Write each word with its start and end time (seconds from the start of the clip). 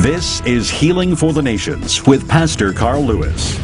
This 0.00 0.42
is 0.42 0.68
Healing 0.68 1.16
for 1.16 1.32
the 1.32 1.40
Nations 1.40 2.06
with 2.06 2.28
Pastor 2.28 2.70
Carl 2.74 3.00
Lewis. 3.00 3.58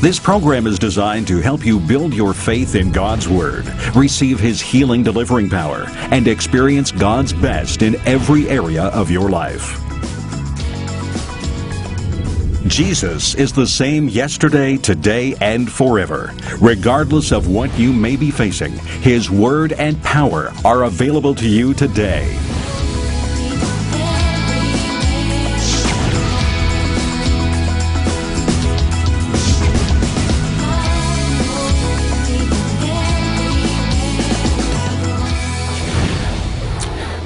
This 0.00 0.18
program 0.18 0.66
is 0.66 0.76
designed 0.76 1.28
to 1.28 1.38
help 1.38 1.64
you 1.64 1.78
build 1.78 2.12
your 2.12 2.34
faith 2.34 2.74
in 2.74 2.90
God's 2.90 3.28
Word, 3.28 3.64
receive 3.94 4.40
His 4.40 4.60
healing 4.60 5.04
delivering 5.04 5.48
power, 5.48 5.84
and 6.10 6.26
experience 6.26 6.90
God's 6.90 7.32
best 7.32 7.82
in 7.82 7.94
every 8.08 8.48
area 8.48 8.86
of 8.86 9.08
your 9.08 9.30
life. 9.30 9.78
Jesus 12.66 13.36
is 13.36 13.52
the 13.52 13.68
same 13.68 14.08
yesterday, 14.08 14.76
today, 14.78 15.36
and 15.40 15.70
forever. 15.70 16.34
Regardless 16.60 17.30
of 17.30 17.46
what 17.46 17.72
you 17.78 17.92
may 17.92 18.16
be 18.16 18.32
facing, 18.32 18.72
His 19.00 19.30
Word 19.30 19.74
and 19.74 20.02
power 20.02 20.52
are 20.64 20.82
available 20.82 21.36
to 21.36 21.48
you 21.48 21.72
today. 21.72 22.36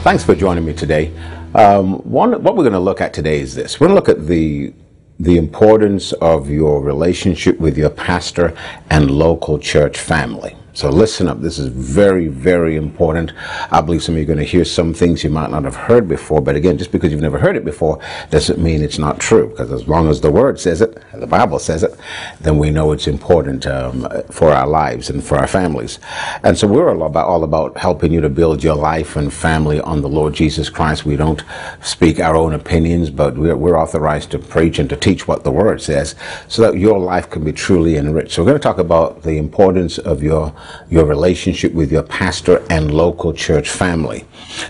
Thanks 0.07 0.23
for 0.23 0.37
joining 0.37 0.65
me 0.65 0.73
today. 0.73 1.13
Um, 1.53 1.95
one, 2.09 2.41
what 2.41 2.55
we're 2.55 2.63
going 2.63 2.75
to 2.75 2.79
look 2.79 3.01
at 3.01 3.13
today 3.13 3.41
is 3.41 3.57
this. 3.57 3.81
We're 3.81 3.89
going 3.89 4.01
to 4.01 4.13
look 4.13 4.21
at 4.21 4.29
the 4.29 4.73
the 5.19 5.37
importance 5.37 6.13
of 6.13 6.49
your 6.49 6.81
relationship 6.81 7.59
with 7.59 7.77
your 7.77 7.91
pastor 7.91 8.57
and 8.89 9.11
local 9.11 9.59
church 9.59 9.99
family. 9.99 10.57
So 10.77 10.91
listen 10.91 11.27
up. 11.27 11.41
This 11.41 11.59
is 11.59 11.69
very, 11.69 12.29
very 12.29 12.77
important. 12.77 13.33
I 13.71 13.81
believe 13.81 14.03
some 14.03 14.15
of 14.15 14.19
you 14.19 14.25
are 14.25 14.27
going 14.27 14.39
to 14.41 14.45
hear 14.45 14.67
some 14.67 14.93
things 14.93 15.25
you 15.25 15.31
might 15.31 15.51
not 15.51 15.65
have 15.65 15.75
heard 15.75 16.07
before. 16.07 16.43
But 16.43 16.55
again, 16.55 16.77
just 16.77 16.93
because 16.93 17.11
you've 17.11 17.23
never 17.23 17.39
heard 17.39 17.57
it 17.57 17.65
before 17.65 17.99
doesn't 18.29 18.59
mean 18.59 18.83
it's 18.83 18.99
not 18.99 19.19
true. 19.19 19.49
Because 19.49 19.73
as 19.73 19.89
long 19.89 20.11
as 20.11 20.21
the 20.21 20.31
Word 20.31 20.61
says 20.61 20.83
it, 20.83 21.03
the 21.15 21.27
Bible 21.27 21.59
says 21.59 21.83
it, 21.83 21.99
then 22.43 22.59
we 22.59 22.71
know 22.71 22.93
it's 22.93 23.07
important 23.07 23.67
um, 23.67 24.07
for 24.31 24.51
our 24.51 24.67
lives 24.67 25.09
and 25.09 25.25
for 25.25 25.39
our 25.39 25.47
families. 25.47 25.99
And 26.43 26.59
so 26.59 26.69
we're 26.69 26.91
all 26.91 27.07
about 27.07 27.27
all 27.27 27.43
about 27.43 27.79
helping 27.79 28.13
you 28.13 28.21
to 28.21 28.29
build 28.29 28.63
your 28.63 28.77
life 28.77 29.17
and 29.17 29.33
family 29.33 29.81
on 29.81 30.03
the 30.03 30.11
Lord 30.11 30.35
Jesus 30.35 30.69
Christ. 30.69 31.07
We 31.07 31.17
don't 31.17 31.43
speak 31.81 32.21
our 32.21 32.37
own 32.37 32.53
opinions, 32.53 33.09
but 33.09 33.39
we're, 33.39 33.57
we're 33.57 33.81
authorized 33.81 34.31
to 34.33 34.39
preach 34.39 34.79
and 34.79 34.91
to 34.91 34.97
teach 34.97 35.27
what 35.27 35.43
the 35.43 35.51
Word 35.51 35.81
says, 35.81 36.15
so 36.49 36.61
that 36.61 36.79
your 36.79 36.99
life 36.99 37.31
can 37.31 37.45
be 37.45 37.53
truly 37.55 37.97
enriched. 37.97 38.33
So 38.33 38.43
we're 38.43 38.51
going 38.51 38.61
to 38.61 38.63
talk 38.63 38.77
about 38.77 39.23
the 39.23 39.39
importance 39.39 39.97
of 39.97 40.23
your 40.23 40.53
your 40.89 41.05
relationship 41.05 41.73
with 41.73 41.91
your 41.91 42.03
pastor 42.03 42.65
and 42.71 42.93
local 42.93 43.33
church 43.33 43.69
family. 43.69 44.25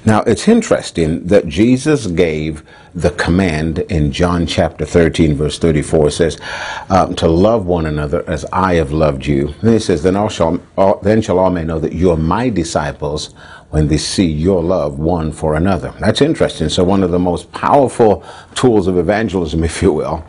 Now, 0.05 0.20
it's 0.22 0.48
interesting 0.48 1.27
that 1.27 1.47
Jesus 1.47 2.06
gave 2.06 2.62
the 2.94 3.11
command 3.11 3.80
in 3.91 4.11
John 4.11 4.47
chapter 4.47 4.86
13, 4.86 5.34
verse 5.34 5.58
34. 5.58 6.08
It 6.08 6.11
says, 6.12 6.41
um, 6.88 7.14
to 7.16 7.28
love 7.28 7.66
one 7.66 7.86
another 7.86 8.25
as 8.28 8.47
I 8.53 8.75
have 8.75 8.91
loved 8.91 9.27
you. 9.27 9.55
And 9.61 9.70
he 9.70 9.78
says, 9.78 10.03
then, 10.03 10.16
all 10.16 10.30
shall, 10.30 10.61
all, 10.78 10.98
then 11.00 11.20
shall 11.20 11.38
all 11.38 11.50
men 11.50 11.66
know 11.66 11.78
that 11.78 11.92
you 11.92 12.10
are 12.10 12.16
my 12.16 12.48
disciples 12.48 13.34
when 13.70 13.89
they 13.89 13.97
see 13.97 14.27
your 14.27 14.62
love 14.62 14.98
one 14.98 15.33
for 15.33 15.55
another. 15.55 15.92
That's 16.00 16.20
interesting. 16.20 16.69
So 16.69 16.84
one 16.84 17.03
of 17.03 17.11
the 17.11 17.19
most 17.19 17.50
powerful 17.53 18.25
tools 18.55 18.86
of 18.86 18.97
evangelism, 18.98 19.64
if 19.64 19.83
you 19.83 19.92
will, 19.92 20.25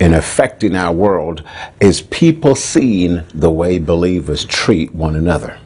in 0.00 0.14
affecting 0.14 0.74
our 0.74 0.92
world 0.92 1.42
is 1.80 2.02
people 2.02 2.54
seeing 2.54 3.22
the 3.34 3.50
way 3.50 3.78
believers 3.78 4.44
treat 4.44 4.94
one 4.94 5.16
another. 5.16 5.58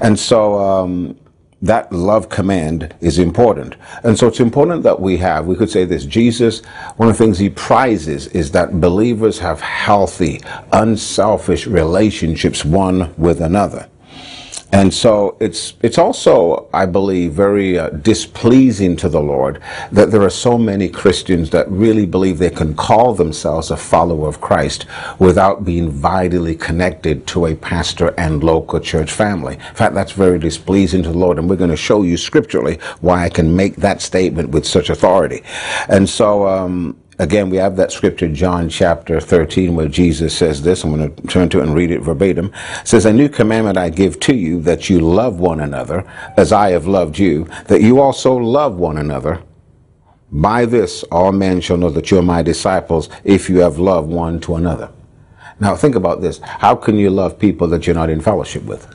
And 0.00 0.18
so, 0.18 0.58
um, 0.58 1.16
that 1.64 1.90
love 1.90 2.28
command 2.28 2.94
is 3.00 3.18
important. 3.18 3.74
And 4.02 4.18
so 4.18 4.28
it's 4.28 4.40
important 4.40 4.82
that 4.82 5.00
we 5.00 5.16
have, 5.16 5.46
we 5.46 5.56
could 5.56 5.70
say 5.70 5.86
this, 5.86 6.04
Jesus, 6.04 6.60
one 6.96 7.08
of 7.08 7.16
the 7.16 7.24
things 7.24 7.38
he 7.38 7.48
prizes 7.48 8.26
is 8.28 8.50
that 8.50 8.82
believers 8.82 9.38
have 9.38 9.62
healthy, 9.62 10.42
unselfish 10.72 11.66
relationships 11.66 12.66
one 12.66 13.14
with 13.16 13.40
another. 13.40 13.88
And 14.74 14.92
so 14.92 15.36
it's 15.38 15.74
it's 15.82 15.98
also, 15.98 16.68
I 16.72 16.84
believe, 16.84 17.32
very 17.32 17.78
uh, 17.78 17.90
displeasing 17.90 18.96
to 18.96 19.08
the 19.08 19.20
Lord 19.20 19.62
that 19.92 20.10
there 20.10 20.22
are 20.22 20.36
so 20.48 20.58
many 20.58 20.88
Christians 20.88 21.50
that 21.50 21.70
really 21.70 22.06
believe 22.06 22.38
they 22.38 22.50
can 22.50 22.74
call 22.74 23.14
themselves 23.14 23.70
a 23.70 23.76
follower 23.76 24.26
of 24.26 24.40
Christ 24.40 24.86
without 25.20 25.64
being 25.64 25.90
vitally 25.90 26.56
connected 26.56 27.24
to 27.28 27.46
a 27.46 27.54
pastor 27.54 28.12
and 28.18 28.42
local 28.42 28.80
church 28.80 29.12
family. 29.12 29.54
In 29.54 29.74
fact, 29.76 29.94
that's 29.94 30.10
very 30.10 30.40
displeasing 30.40 31.04
to 31.04 31.12
the 31.12 31.18
Lord, 31.18 31.38
and 31.38 31.48
we're 31.48 31.54
going 31.54 31.70
to 31.70 31.76
show 31.76 32.02
you 32.02 32.16
scripturally 32.16 32.80
why 33.00 33.22
I 33.26 33.28
can 33.28 33.54
make 33.54 33.76
that 33.76 34.02
statement 34.02 34.48
with 34.48 34.66
such 34.66 34.90
authority. 34.90 35.44
And 35.88 36.08
so. 36.08 36.48
Um, 36.48 36.96
Again, 37.18 37.48
we 37.48 37.58
have 37.58 37.76
that 37.76 37.92
scripture, 37.92 38.28
John 38.28 38.68
chapter 38.68 39.20
13, 39.20 39.76
where 39.76 39.86
Jesus 39.86 40.36
says 40.36 40.62
this. 40.62 40.82
I'm 40.82 40.96
going 40.96 41.14
to 41.14 41.22
turn 41.28 41.48
to 41.50 41.60
it 41.60 41.62
and 41.62 41.74
read 41.74 41.92
it 41.92 42.00
verbatim. 42.00 42.52
It 42.80 42.88
says, 42.88 43.06
A 43.06 43.12
new 43.12 43.28
commandment 43.28 43.78
I 43.78 43.88
give 43.88 44.18
to 44.20 44.34
you, 44.34 44.60
that 44.62 44.90
you 44.90 44.98
love 44.98 45.38
one 45.38 45.60
another 45.60 46.04
as 46.36 46.52
I 46.52 46.70
have 46.70 46.88
loved 46.88 47.18
you, 47.18 47.44
that 47.68 47.82
you 47.82 48.00
also 48.00 48.34
love 48.34 48.76
one 48.76 48.98
another. 48.98 49.42
By 50.32 50.66
this, 50.66 51.04
all 51.04 51.30
men 51.30 51.60
shall 51.60 51.76
know 51.76 51.90
that 51.90 52.10
you 52.10 52.18
are 52.18 52.22
my 52.22 52.42
disciples 52.42 53.08
if 53.22 53.48
you 53.48 53.58
have 53.58 53.78
love 53.78 54.08
one 54.08 54.40
to 54.40 54.56
another. 54.56 54.90
Now, 55.60 55.76
think 55.76 55.94
about 55.94 56.20
this. 56.20 56.40
How 56.42 56.74
can 56.74 56.98
you 56.98 57.10
love 57.10 57.38
people 57.38 57.68
that 57.68 57.86
you're 57.86 57.94
not 57.94 58.10
in 58.10 58.20
fellowship 58.20 58.64
with? 58.64 58.92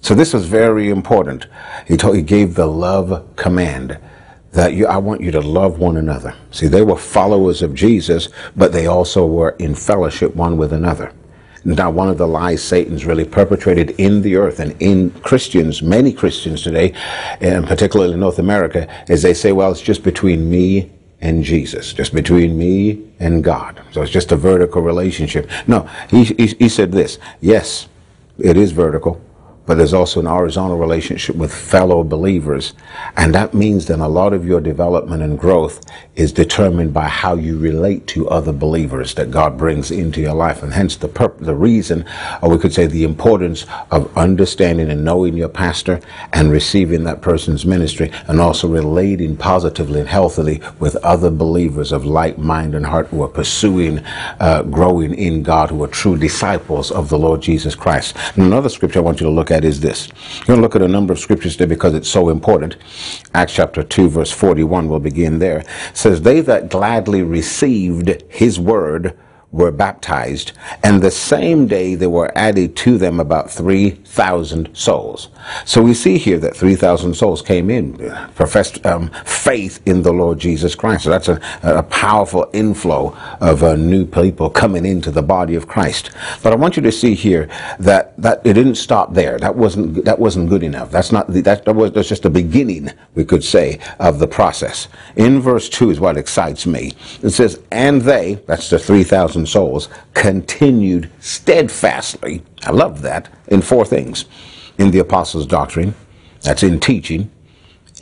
So 0.00 0.14
this 0.14 0.32
is 0.32 0.46
very 0.46 0.90
important. 0.90 1.46
He 1.88 1.96
told, 1.96 2.14
he 2.14 2.22
gave 2.22 2.54
the 2.54 2.66
love 2.66 3.34
command 3.34 3.98
that 4.52 4.74
you, 4.74 4.86
I 4.86 4.98
want 4.98 5.20
you 5.20 5.30
to 5.32 5.40
love 5.40 5.78
one 5.78 5.96
another. 5.96 6.34
See, 6.50 6.66
they 6.66 6.82
were 6.82 6.96
followers 6.96 7.62
of 7.62 7.74
Jesus, 7.74 8.28
but 8.54 8.72
they 8.72 8.86
also 8.86 9.26
were 9.26 9.50
in 9.58 9.74
fellowship 9.74 10.36
one 10.36 10.56
with 10.56 10.72
another. 10.72 11.12
Now, 11.64 11.90
one 11.90 12.08
of 12.08 12.18
the 12.18 12.26
lies 12.26 12.62
Satan's 12.62 13.06
really 13.06 13.24
perpetrated 13.24 13.90
in 13.90 14.22
the 14.22 14.36
earth 14.36 14.58
and 14.58 14.74
in 14.82 15.10
Christians, 15.22 15.80
many 15.80 16.12
Christians 16.12 16.62
today, 16.62 16.92
and 17.40 17.66
particularly 17.66 18.14
in 18.14 18.20
North 18.20 18.40
America, 18.40 18.88
is 19.08 19.22
they 19.22 19.34
say, 19.34 19.52
well, 19.52 19.70
it's 19.70 19.80
just 19.80 20.02
between 20.02 20.50
me 20.50 20.90
and 21.20 21.44
Jesus, 21.44 21.92
just 21.92 22.12
between 22.12 22.58
me 22.58 23.12
and 23.20 23.44
God. 23.44 23.80
So 23.92 24.02
it's 24.02 24.10
just 24.10 24.32
a 24.32 24.36
vertical 24.36 24.82
relationship. 24.82 25.48
No, 25.68 25.88
he, 26.10 26.24
he, 26.24 26.46
he 26.48 26.68
said 26.68 26.90
this, 26.90 27.18
yes, 27.40 27.88
it 28.38 28.56
is 28.56 28.72
vertical, 28.72 29.20
but 29.66 29.76
there's 29.76 29.94
also 29.94 30.20
an 30.20 30.26
horizontal 30.26 30.78
relationship 30.78 31.36
with 31.36 31.54
fellow 31.54 32.02
believers. 32.02 32.72
And 33.16 33.34
that 33.34 33.54
means 33.54 33.86
that 33.86 34.00
a 34.00 34.08
lot 34.08 34.32
of 34.32 34.46
your 34.46 34.60
development 34.60 35.22
and 35.22 35.38
growth 35.38 35.84
is 36.16 36.32
determined 36.32 36.92
by 36.92 37.08
how 37.08 37.34
you 37.34 37.58
relate 37.58 38.06
to 38.08 38.28
other 38.28 38.52
believers 38.52 39.14
that 39.14 39.30
God 39.30 39.56
brings 39.56 39.90
into 39.90 40.20
your 40.20 40.34
life. 40.34 40.62
And 40.62 40.72
hence 40.72 40.96
the 40.96 41.08
the 41.38 41.54
reason, 41.54 42.04
or 42.42 42.50
we 42.50 42.58
could 42.58 42.74
say 42.74 42.86
the 42.86 43.04
importance 43.04 43.66
of 43.90 44.16
understanding 44.16 44.90
and 44.90 45.04
knowing 45.04 45.36
your 45.36 45.48
pastor 45.48 46.00
and 46.32 46.50
receiving 46.50 47.04
that 47.04 47.22
person's 47.22 47.64
ministry 47.64 48.10
and 48.26 48.40
also 48.40 48.68
relating 48.68 49.36
positively 49.36 50.00
and 50.00 50.08
healthily 50.08 50.60
with 50.80 50.96
other 50.96 51.30
believers 51.30 51.92
of 51.92 52.04
like 52.04 52.38
mind 52.38 52.74
and 52.74 52.86
heart 52.86 53.06
who 53.08 53.22
are 53.22 53.28
pursuing, 53.28 53.98
uh, 54.40 54.62
growing 54.64 55.14
in 55.14 55.42
God, 55.42 55.70
who 55.70 55.82
are 55.84 55.88
true 55.88 56.16
disciples 56.16 56.90
of 56.90 57.08
the 57.08 57.18
Lord 57.18 57.40
Jesus 57.40 57.74
Christ. 57.74 58.16
And 58.34 58.44
another 58.44 58.68
scripture 58.68 58.98
I 58.98 59.02
want 59.02 59.20
you 59.20 59.26
to 59.26 59.32
look 59.32 59.51
at 59.52 59.64
is 59.64 59.80
this. 59.80 60.08
You're 60.38 60.46
going 60.46 60.58
to 60.58 60.62
look 60.62 60.76
at 60.76 60.82
a 60.82 60.88
number 60.88 61.12
of 61.12 61.18
scriptures 61.18 61.56
there 61.56 61.66
because 61.66 61.94
it's 61.94 62.08
so 62.08 62.28
important. 62.28 62.76
Acts 63.34 63.54
chapter 63.54 63.82
2 63.82 64.08
verse 64.08 64.32
41 64.32 64.88
will 64.88 64.98
begin 64.98 65.38
there. 65.38 65.58
It 65.58 65.66
says, 65.94 66.22
They 66.22 66.40
that 66.40 66.68
gladly 66.68 67.22
received 67.22 68.22
his 68.28 68.58
word 68.58 69.16
were 69.52 69.70
baptized, 69.70 70.52
and 70.82 71.02
the 71.02 71.10
same 71.10 71.66
day 71.66 71.94
there 71.94 72.10
were 72.10 72.32
added 72.36 72.74
to 72.74 72.96
them 72.96 73.20
about 73.20 73.50
3,000 73.50 74.74
souls. 74.74 75.28
So 75.66 75.82
we 75.82 75.92
see 75.92 76.16
here 76.16 76.38
that 76.38 76.56
3,000 76.56 77.14
souls 77.14 77.42
came 77.42 77.68
in, 77.68 77.96
professed 78.34 78.84
um, 78.86 79.10
faith 79.24 79.80
in 79.86 80.02
the 80.02 80.12
Lord 80.12 80.38
Jesus 80.38 80.74
Christ. 80.74 81.04
So 81.04 81.10
that's 81.10 81.28
a, 81.28 81.40
a 81.62 81.82
powerful 81.82 82.48
inflow 82.54 83.14
of 83.40 83.62
uh, 83.62 83.76
new 83.76 84.06
people 84.06 84.48
coming 84.48 84.86
into 84.86 85.10
the 85.10 85.22
body 85.22 85.54
of 85.54 85.68
Christ. 85.68 86.10
But 86.42 86.52
I 86.52 86.56
want 86.56 86.76
you 86.76 86.82
to 86.82 86.92
see 86.92 87.14
here 87.14 87.50
that, 87.78 88.16
that 88.20 88.40
it 88.46 88.54
didn't 88.54 88.76
stop 88.76 89.12
there. 89.12 89.38
That 89.38 89.56
wasn't, 89.56 90.04
that 90.06 90.18
wasn't 90.18 90.48
good 90.48 90.62
enough. 90.62 90.90
That's 90.90 91.12
not, 91.12 91.30
the, 91.30 91.42
that, 91.42 91.66
that 91.66 91.74
was 91.74 91.92
that's 91.92 92.08
just 92.08 92.22
the 92.22 92.30
beginning, 92.30 92.90
we 93.14 93.24
could 93.24 93.44
say, 93.44 93.80
of 93.98 94.18
the 94.18 94.28
process. 94.28 94.88
In 95.16 95.40
verse 95.40 95.68
2 95.68 95.90
is 95.90 96.00
what 96.00 96.16
excites 96.16 96.66
me. 96.66 96.92
It 97.22 97.30
says, 97.30 97.60
and 97.70 98.00
they, 98.00 98.34
that's 98.46 98.70
the 98.70 98.78
3,000 98.78 99.41
souls 99.46 99.88
continued 100.14 101.10
steadfastly. 101.20 102.42
I 102.64 102.70
love 102.70 103.02
that 103.02 103.32
in 103.48 103.62
four 103.62 103.84
things 103.84 104.24
in 104.78 104.90
the 104.90 104.98
apostles' 104.98 105.46
doctrine, 105.46 105.94
that's 106.42 106.62
in 106.62 106.80
teaching, 106.80 107.30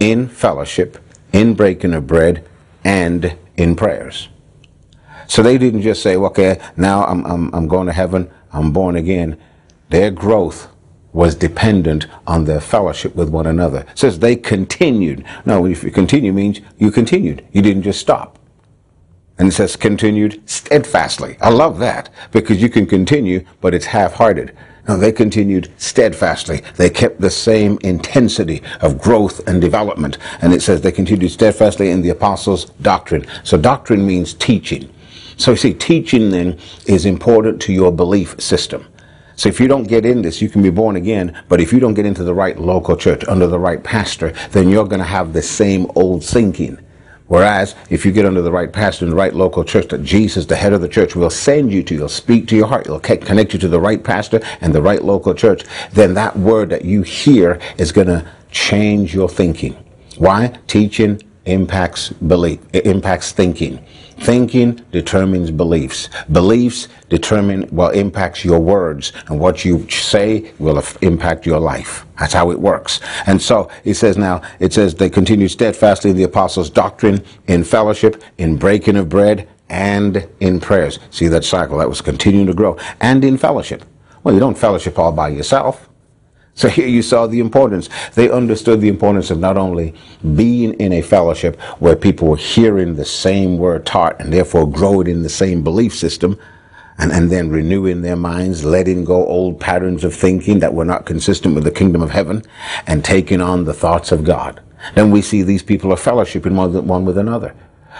in 0.00 0.28
fellowship, 0.28 0.98
in 1.32 1.54
breaking 1.54 1.94
of 1.94 2.06
bread, 2.06 2.46
and 2.84 3.36
in 3.56 3.76
prayers. 3.76 4.28
So 5.26 5.42
they 5.42 5.58
didn't 5.58 5.82
just 5.82 6.02
say, 6.02 6.16
okay, 6.16 6.60
now 6.76 7.04
I'm, 7.04 7.24
I'm, 7.24 7.54
I'm 7.54 7.68
going 7.68 7.86
to 7.86 7.92
heaven, 7.92 8.30
I'm 8.52 8.72
born 8.72 8.96
again. 8.96 9.38
Their 9.90 10.10
growth 10.10 10.68
was 11.12 11.34
dependent 11.34 12.06
on 12.26 12.44
their 12.44 12.60
fellowship 12.60 13.14
with 13.14 13.28
one 13.28 13.46
another. 13.46 13.80
It 13.90 13.98
says 13.98 14.18
they 14.18 14.36
continued. 14.36 15.24
No, 15.44 15.66
if 15.66 15.84
you 15.84 15.90
continue 15.90 16.32
means 16.32 16.60
you 16.78 16.90
continued. 16.90 17.46
You 17.52 17.62
didn't 17.62 17.82
just 17.82 18.00
stop. 18.00 18.39
And 19.40 19.48
it 19.48 19.52
says 19.52 19.74
continued 19.74 20.42
steadfastly. 20.44 21.38
I 21.40 21.48
love 21.48 21.78
that 21.78 22.10
because 22.30 22.60
you 22.60 22.68
can 22.68 22.84
continue, 22.84 23.42
but 23.62 23.72
it's 23.72 23.86
half-hearted. 23.86 24.54
No, 24.86 24.98
they 24.98 25.12
continued 25.12 25.72
steadfastly. 25.78 26.62
They 26.76 26.90
kept 26.90 27.22
the 27.22 27.30
same 27.30 27.78
intensity 27.82 28.62
of 28.82 29.00
growth 29.00 29.48
and 29.48 29.58
development. 29.58 30.18
And 30.42 30.52
it 30.52 30.60
says 30.60 30.82
they 30.82 30.92
continued 30.92 31.30
steadfastly 31.30 31.88
in 31.88 32.02
the 32.02 32.10
apostles' 32.10 32.66
doctrine. 32.82 33.26
So 33.42 33.56
doctrine 33.56 34.06
means 34.06 34.34
teaching. 34.34 34.92
So 35.38 35.52
you 35.52 35.56
see, 35.56 35.72
teaching 35.72 36.28
then 36.28 36.58
is 36.84 37.06
important 37.06 37.62
to 37.62 37.72
your 37.72 37.90
belief 37.90 38.38
system. 38.38 38.86
So 39.36 39.48
if 39.48 39.58
you 39.58 39.68
don't 39.68 39.88
get 39.88 40.04
in 40.04 40.20
this, 40.20 40.42
you 40.42 40.50
can 40.50 40.62
be 40.62 40.68
born 40.68 40.96
again, 40.96 41.34
but 41.48 41.62
if 41.62 41.72
you 41.72 41.80
don't 41.80 41.94
get 41.94 42.04
into 42.04 42.24
the 42.24 42.34
right 42.34 42.58
local 42.58 42.94
church 42.94 43.24
under 43.26 43.46
the 43.46 43.58
right 43.58 43.82
pastor, 43.82 44.32
then 44.50 44.68
you're 44.68 44.84
going 44.84 45.00
to 45.00 45.06
have 45.06 45.32
the 45.32 45.40
same 45.40 45.90
old 45.94 46.22
thinking. 46.22 46.78
Whereas 47.30 47.76
if 47.90 48.04
you 48.04 48.10
get 48.10 48.26
under 48.26 48.42
the 48.42 48.50
right 48.50 48.72
pastor 48.72 49.04
in 49.04 49.10
the 49.10 49.16
right 49.16 49.32
local 49.32 49.62
church, 49.62 49.86
that 49.90 50.02
Jesus, 50.02 50.46
the 50.46 50.56
head 50.56 50.72
of 50.72 50.80
the 50.80 50.88
church, 50.88 51.14
will 51.14 51.30
send 51.30 51.72
you 51.72 51.80
to, 51.84 51.94
he'll 51.94 52.08
speak 52.08 52.48
to 52.48 52.56
your 52.56 52.66
heart, 52.66 52.88
he'll 52.88 52.98
connect 52.98 53.52
you 53.52 53.58
to 53.60 53.68
the 53.68 53.78
right 53.78 54.02
pastor 54.02 54.40
and 54.60 54.74
the 54.74 54.82
right 54.82 55.04
local 55.04 55.32
church, 55.32 55.62
then 55.92 56.14
that 56.14 56.36
word 56.36 56.70
that 56.70 56.84
you 56.84 57.02
hear 57.02 57.60
is 57.78 57.92
going 57.92 58.08
to 58.08 58.28
change 58.50 59.14
your 59.14 59.28
thinking. 59.28 59.76
Why? 60.18 60.58
Teaching 60.66 61.22
impacts 61.44 62.08
belief, 62.08 62.58
it 62.72 62.84
impacts 62.84 63.30
thinking. 63.30 63.86
Thinking 64.20 64.84
determines 64.92 65.50
beliefs. 65.50 66.08
Beliefs 66.30 66.88
determine 67.08 67.62
what 67.64 67.96
impacts 67.96 68.44
your 68.44 68.60
words, 68.60 69.12
and 69.26 69.40
what 69.40 69.64
you 69.64 69.88
say 69.88 70.52
will 70.58 70.82
impact 71.00 71.46
your 71.46 71.58
life. 71.58 72.06
That's 72.18 72.32
how 72.34 72.50
it 72.50 72.60
works. 72.60 73.00
And 73.26 73.40
so 73.40 73.70
he 73.82 73.94
says 73.94 74.16
now, 74.16 74.42
it 74.60 74.72
says 74.72 74.94
they 74.94 75.10
continued 75.10 75.50
steadfastly 75.50 76.10
in 76.10 76.16
the 76.16 76.24
apostles' 76.24 76.70
doctrine, 76.70 77.24
in 77.48 77.64
fellowship, 77.64 78.22
in 78.38 78.56
breaking 78.56 78.96
of 78.96 79.08
bread, 79.08 79.48
and 79.68 80.28
in 80.40 80.60
prayers. 80.60 80.98
See 81.10 81.28
that 81.28 81.44
cycle, 81.44 81.78
that 81.78 81.88
was 81.88 82.00
continuing 82.00 82.46
to 82.46 82.54
grow. 82.54 82.76
And 83.00 83.24
in 83.24 83.38
fellowship. 83.38 83.84
Well, 84.22 84.34
you 84.34 84.40
don't 84.40 84.58
fellowship 84.58 84.98
all 84.98 85.12
by 85.12 85.28
yourself. 85.28 85.89
So 86.60 86.68
here 86.68 86.88
you 86.88 87.00
saw 87.00 87.26
the 87.26 87.40
importance. 87.40 87.88
They 88.14 88.28
understood 88.28 88.82
the 88.82 88.88
importance 88.88 89.30
of 89.30 89.38
not 89.38 89.56
only 89.56 89.94
being 90.36 90.74
in 90.74 90.92
a 90.92 91.00
fellowship 91.00 91.58
where 91.78 91.96
people 91.96 92.28
were 92.28 92.36
hearing 92.36 92.96
the 92.96 93.04
same 93.06 93.56
word 93.56 93.86
taught 93.86 94.20
and 94.20 94.30
therefore 94.30 94.70
growing 94.70 95.06
in 95.06 95.22
the 95.22 95.30
same 95.30 95.64
belief 95.64 95.94
system, 95.94 96.38
and, 96.98 97.12
and 97.12 97.32
then 97.32 97.48
renewing 97.48 98.02
their 98.02 98.14
minds, 98.14 98.62
letting 98.62 99.06
go 99.06 99.26
old 99.26 99.58
patterns 99.58 100.04
of 100.04 100.14
thinking 100.14 100.58
that 100.58 100.74
were 100.74 100.84
not 100.84 101.06
consistent 101.06 101.54
with 101.54 101.64
the 101.64 101.70
kingdom 101.70 102.02
of 102.02 102.10
heaven, 102.10 102.42
and 102.86 103.06
taking 103.06 103.40
on 103.40 103.64
the 103.64 103.72
thoughts 103.72 104.12
of 104.12 104.22
God. 104.22 104.60
Then 104.94 105.10
we 105.10 105.22
see 105.22 105.42
these 105.42 105.62
people 105.62 105.90
are 105.94 105.96
fellowshipping 105.96 106.84
one 106.84 107.06
with 107.06 107.16
another. 107.16 107.54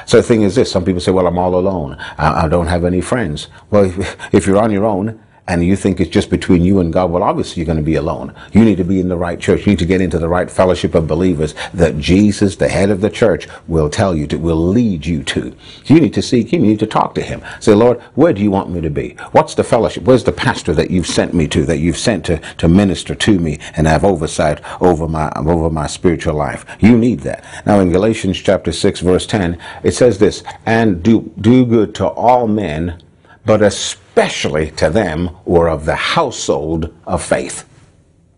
So 0.04 0.18
the 0.18 0.22
thing 0.22 0.42
is 0.42 0.54
this, 0.54 0.70
some 0.70 0.84
people 0.84 1.00
say, 1.00 1.12
well, 1.12 1.26
I'm 1.26 1.38
all 1.38 1.54
alone. 1.54 1.96
I, 2.18 2.44
I 2.44 2.48
don't 2.48 2.66
have 2.66 2.84
any 2.84 3.00
friends. 3.00 3.48
Well, 3.70 3.84
if, 3.84 4.18
if 4.34 4.46
you're 4.46 4.60
on 4.60 4.70
your 4.70 4.84
own, 4.84 5.18
and 5.50 5.64
you 5.64 5.74
think 5.74 5.98
it's 5.98 6.10
just 6.10 6.30
between 6.30 6.62
you 6.62 6.78
and 6.78 6.92
God, 6.92 7.10
well, 7.10 7.24
obviously 7.24 7.60
you're 7.60 7.66
going 7.66 7.76
to 7.76 7.82
be 7.82 7.96
alone. 7.96 8.32
You 8.52 8.64
need 8.64 8.76
to 8.76 8.84
be 8.84 9.00
in 9.00 9.08
the 9.08 9.16
right 9.16 9.38
church. 9.40 9.66
You 9.66 9.72
need 9.72 9.80
to 9.80 9.84
get 9.84 10.00
into 10.00 10.20
the 10.20 10.28
right 10.28 10.48
fellowship 10.48 10.94
of 10.94 11.08
believers 11.08 11.56
that 11.74 11.98
Jesus, 11.98 12.54
the 12.54 12.68
head 12.68 12.88
of 12.88 13.00
the 13.00 13.10
church, 13.10 13.48
will 13.66 13.90
tell 13.90 14.14
you 14.14 14.28
to, 14.28 14.38
will 14.38 14.64
lead 14.68 15.06
you 15.06 15.24
to. 15.24 15.52
You 15.86 16.00
need 16.00 16.14
to 16.14 16.22
seek 16.22 16.52
Him. 16.52 16.62
You 16.62 16.70
need 16.70 16.78
to 16.78 16.86
talk 16.86 17.16
to 17.16 17.20
Him. 17.20 17.42
Say, 17.58 17.74
Lord, 17.74 18.00
where 18.14 18.32
do 18.32 18.40
you 18.40 18.50
want 18.52 18.70
me 18.70 18.80
to 18.80 18.90
be? 18.90 19.16
What's 19.32 19.56
the 19.56 19.64
fellowship? 19.64 20.04
Where's 20.04 20.22
the 20.22 20.30
pastor 20.30 20.72
that 20.74 20.92
you've 20.92 21.08
sent 21.08 21.34
me 21.34 21.48
to, 21.48 21.64
that 21.64 21.78
you've 21.78 21.98
sent 21.98 22.24
to, 22.26 22.38
to 22.58 22.68
minister 22.68 23.16
to 23.16 23.40
me 23.40 23.58
and 23.74 23.88
have 23.88 24.04
oversight 24.04 24.60
over 24.80 25.08
my, 25.08 25.32
over 25.34 25.68
my 25.68 25.88
spiritual 25.88 26.34
life? 26.34 26.64
You 26.78 26.96
need 26.96 27.20
that. 27.20 27.44
Now 27.66 27.80
in 27.80 27.90
Galatians 27.90 28.38
chapter 28.38 28.70
6 28.70 29.00
verse 29.00 29.26
10, 29.26 29.58
it 29.82 29.92
says 29.94 30.20
this, 30.20 30.44
and 30.64 31.02
do, 31.02 31.32
do 31.40 31.66
good 31.66 31.92
to 31.96 32.06
all 32.06 32.46
men, 32.46 33.02
but 33.44 33.62
especially 33.62 34.70
to 34.72 34.90
them 34.90 35.28
who 35.44 35.56
are 35.56 35.68
of 35.68 35.84
the 35.84 35.94
household 35.94 36.94
of 37.06 37.22
faith. 37.22 37.66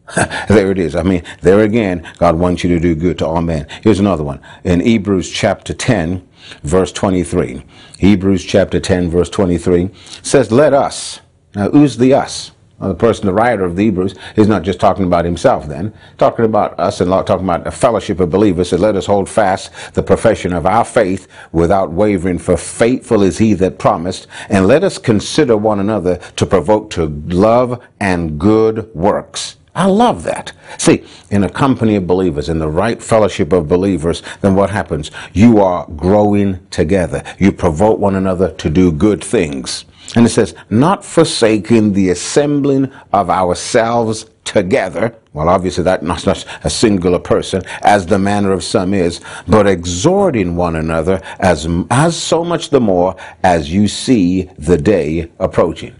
there 0.48 0.70
it 0.70 0.78
is. 0.78 0.94
I 0.94 1.02
mean, 1.02 1.22
there 1.40 1.60
again, 1.60 2.08
God 2.18 2.36
wants 2.36 2.62
you 2.64 2.70
to 2.70 2.80
do 2.80 2.94
good 2.94 3.18
to 3.18 3.26
all 3.26 3.40
men. 3.40 3.66
Here's 3.82 4.00
another 4.00 4.24
one. 4.24 4.40
In 4.64 4.80
Hebrews 4.80 5.30
chapter 5.30 5.72
10, 5.72 6.26
verse 6.62 6.92
23. 6.92 7.64
Hebrews 7.98 8.44
chapter 8.44 8.80
10, 8.80 9.10
verse 9.10 9.30
23 9.30 9.90
says, 10.22 10.50
Let 10.52 10.74
us. 10.74 11.20
Now, 11.54 11.70
who's 11.70 11.96
the 11.96 12.14
us? 12.14 12.52
Well, 12.82 12.90
the 12.90 12.96
person, 12.96 13.26
the 13.26 13.32
writer 13.32 13.64
of 13.64 13.76
the 13.76 13.84
Hebrews, 13.84 14.16
is 14.34 14.48
not 14.48 14.62
just 14.62 14.80
talking 14.80 15.04
about 15.04 15.24
himself 15.24 15.68
then, 15.68 15.94
talking 16.18 16.44
about 16.44 16.78
us 16.80 17.00
and 17.00 17.08
talking 17.08 17.44
about 17.44 17.64
a 17.64 17.70
fellowship 17.70 18.18
of 18.18 18.30
believers. 18.30 18.70
Said, 18.70 18.80
let 18.80 18.96
us 18.96 19.06
hold 19.06 19.28
fast 19.28 19.70
the 19.94 20.02
profession 20.02 20.52
of 20.52 20.66
our 20.66 20.84
faith 20.84 21.28
without 21.52 21.92
wavering, 21.92 22.38
for 22.38 22.56
faithful 22.56 23.22
is 23.22 23.38
he 23.38 23.54
that 23.54 23.78
promised. 23.78 24.26
And 24.48 24.66
let 24.66 24.82
us 24.82 24.98
consider 24.98 25.56
one 25.56 25.78
another 25.78 26.16
to 26.34 26.44
provoke 26.44 26.90
to 26.90 27.06
love 27.28 27.80
and 28.00 28.36
good 28.36 28.92
works. 28.96 29.58
I 29.76 29.86
love 29.86 30.24
that. 30.24 30.52
See, 30.76 31.04
in 31.30 31.44
a 31.44 31.48
company 31.48 31.94
of 31.94 32.08
believers, 32.08 32.48
in 32.48 32.58
the 32.58 32.68
right 32.68 33.00
fellowship 33.00 33.52
of 33.52 33.68
believers, 33.68 34.24
then 34.40 34.56
what 34.56 34.70
happens? 34.70 35.12
You 35.32 35.60
are 35.60 35.86
growing 35.94 36.66
together. 36.70 37.22
You 37.38 37.52
provoke 37.52 38.00
one 38.00 38.16
another 38.16 38.50
to 38.54 38.68
do 38.68 38.90
good 38.90 39.22
things. 39.22 39.84
And 40.14 40.26
it 40.26 40.30
says, 40.30 40.54
not 40.68 41.04
forsaking 41.04 41.94
the 41.94 42.10
assembling 42.10 42.92
of 43.12 43.30
ourselves 43.30 44.26
together. 44.44 45.14
Well, 45.32 45.48
obviously 45.48 45.84
that's 45.84 46.02
not 46.02 46.44
a 46.64 46.70
singular 46.70 47.18
person, 47.18 47.62
as 47.80 48.04
the 48.04 48.18
manner 48.18 48.52
of 48.52 48.62
some 48.62 48.92
is, 48.92 49.20
but 49.48 49.66
exhorting 49.66 50.56
one 50.56 50.76
another 50.76 51.22
as, 51.38 51.66
as 51.90 52.20
so 52.20 52.44
much 52.44 52.68
the 52.68 52.80
more 52.80 53.16
as 53.42 53.72
you 53.72 53.88
see 53.88 54.50
the 54.58 54.76
day 54.76 55.30
approaching. 55.38 55.94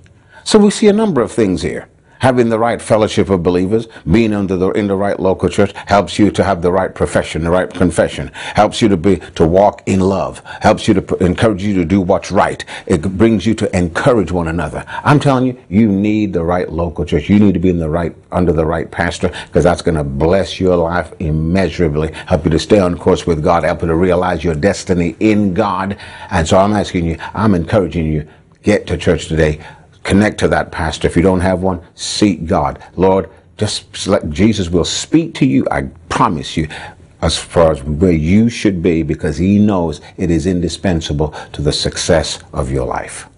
So 0.44 0.58
we 0.58 0.70
see 0.70 0.88
a 0.88 0.92
number 0.92 1.22
of 1.22 1.32
things 1.32 1.62
here 1.62 1.88
having 2.22 2.48
the 2.48 2.58
right 2.58 2.80
fellowship 2.80 3.28
of 3.30 3.42
believers, 3.42 3.88
being 4.10 4.32
under 4.32 4.56
the, 4.56 4.70
in 4.70 4.86
the 4.86 4.94
right 4.94 5.18
local 5.18 5.48
church 5.48 5.72
helps 5.86 6.20
you 6.20 6.30
to 6.30 6.44
have 6.44 6.62
the 6.62 6.70
right 6.70 6.94
profession, 6.94 7.42
the 7.42 7.50
right 7.50 7.68
confession, 7.74 8.28
helps 8.54 8.80
you 8.80 8.88
to 8.88 8.96
be, 8.96 9.16
to 9.34 9.44
walk 9.44 9.82
in 9.86 9.98
love, 9.98 10.40
helps 10.60 10.86
you 10.86 10.94
to 10.94 11.16
encourage 11.16 11.64
you 11.64 11.74
to 11.74 11.84
do 11.84 12.00
what's 12.00 12.30
right. 12.30 12.64
It 12.86 13.02
brings 13.18 13.44
you 13.44 13.54
to 13.56 13.76
encourage 13.76 14.30
one 14.30 14.46
another. 14.46 14.84
I'm 15.02 15.18
telling 15.18 15.46
you, 15.46 15.60
you 15.68 15.88
need 15.88 16.32
the 16.32 16.44
right 16.44 16.70
local 16.70 17.04
church. 17.04 17.28
You 17.28 17.40
need 17.40 17.54
to 17.54 17.60
be 17.60 17.70
in 17.70 17.78
the 17.78 17.90
right, 17.90 18.14
under 18.30 18.52
the 18.52 18.66
right 18.66 18.88
pastor, 18.88 19.32
because 19.48 19.64
that's 19.64 19.82
going 19.82 19.96
to 19.96 20.04
bless 20.04 20.60
your 20.60 20.76
life 20.76 21.12
immeasurably, 21.18 22.12
help 22.12 22.44
you 22.44 22.52
to 22.52 22.58
stay 22.60 22.78
on 22.78 22.96
course 22.96 23.26
with 23.26 23.42
God, 23.42 23.64
help 23.64 23.82
you 23.82 23.88
to 23.88 23.96
realize 23.96 24.44
your 24.44 24.54
destiny 24.54 25.16
in 25.18 25.54
God. 25.54 25.98
And 26.30 26.46
so 26.46 26.56
I'm 26.58 26.72
asking 26.72 27.04
you, 27.04 27.18
I'm 27.34 27.56
encouraging 27.56 28.06
you, 28.06 28.28
get 28.62 28.86
to 28.86 28.96
church 28.96 29.26
today 29.26 29.60
Connect 30.02 30.38
to 30.40 30.48
that 30.48 30.72
pastor. 30.72 31.08
If 31.08 31.16
you 31.16 31.22
don't 31.22 31.40
have 31.40 31.62
one, 31.62 31.80
seek 31.94 32.46
God. 32.46 32.82
Lord, 32.96 33.30
just 33.56 34.06
let 34.06 34.28
Jesus 34.30 34.68
will 34.70 34.84
speak 34.84 35.34
to 35.34 35.46
you. 35.46 35.66
I 35.70 35.82
promise 36.08 36.56
you 36.56 36.68
as 37.20 37.38
far 37.38 37.70
as 37.70 37.82
where 37.84 38.12
you 38.12 38.48
should 38.48 38.82
be 38.82 39.02
because 39.02 39.38
he 39.38 39.58
knows 39.58 40.00
it 40.16 40.30
is 40.30 40.46
indispensable 40.46 41.28
to 41.52 41.62
the 41.62 41.72
success 41.72 42.40
of 42.52 42.70
your 42.70 42.86
life. 42.86 43.28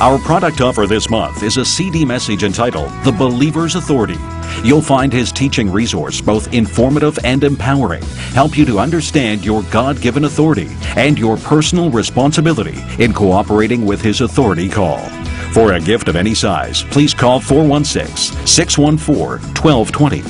Our 0.00 0.18
product 0.18 0.60
offer 0.60 0.88
this 0.88 1.08
month 1.08 1.44
is 1.44 1.56
a 1.56 1.64
CD 1.64 2.04
message 2.04 2.42
entitled 2.42 2.90
The 3.04 3.12
Believer's 3.12 3.76
Authority. 3.76 4.18
You'll 4.64 4.82
find 4.82 5.12
his 5.12 5.30
teaching 5.30 5.70
resource 5.70 6.20
both 6.20 6.52
informative 6.52 7.16
and 7.22 7.44
empowering, 7.44 8.02
help 8.32 8.58
you 8.58 8.64
to 8.66 8.80
understand 8.80 9.44
your 9.44 9.62
God 9.64 10.00
given 10.00 10.24
authority 10.24 10.68
and 10.96 11.16
your 11.16 11.36
personal 11.36 11.90
responsibility 11.90 12.74
in 12.98 13.12
cooperating 13.12 13.86
with 13.86 14.02
his 14.02 14.20
authority 14.20 14.68
call. 14.68 14.98
For 15.52 15.74
a 15.74 15.80
gift 15.80 16.08
of 16.08 16.16
any 16.16 16.34
size, 16.34 16.82
please 16.82 17.14
call 17.14 17.38
416 17.38 18.44
614 18.46 19.48
1220. 19.54 20.24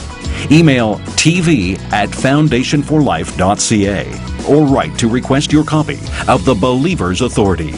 Email 0.54 0.96
tv 1.16 1.80
at 1.90 2.10
foundationforlife.ca 2.10 4.46
or 4.46 4.66
write 4.66 4.98
to 4.98 5.08
request 5.08 5.50
your 5.52 5.64
copy 5.64 5.98
of 6.28 6.44
The 6.44 6.54
Believer's 6.54 7.22
Authority. 7.22 7.72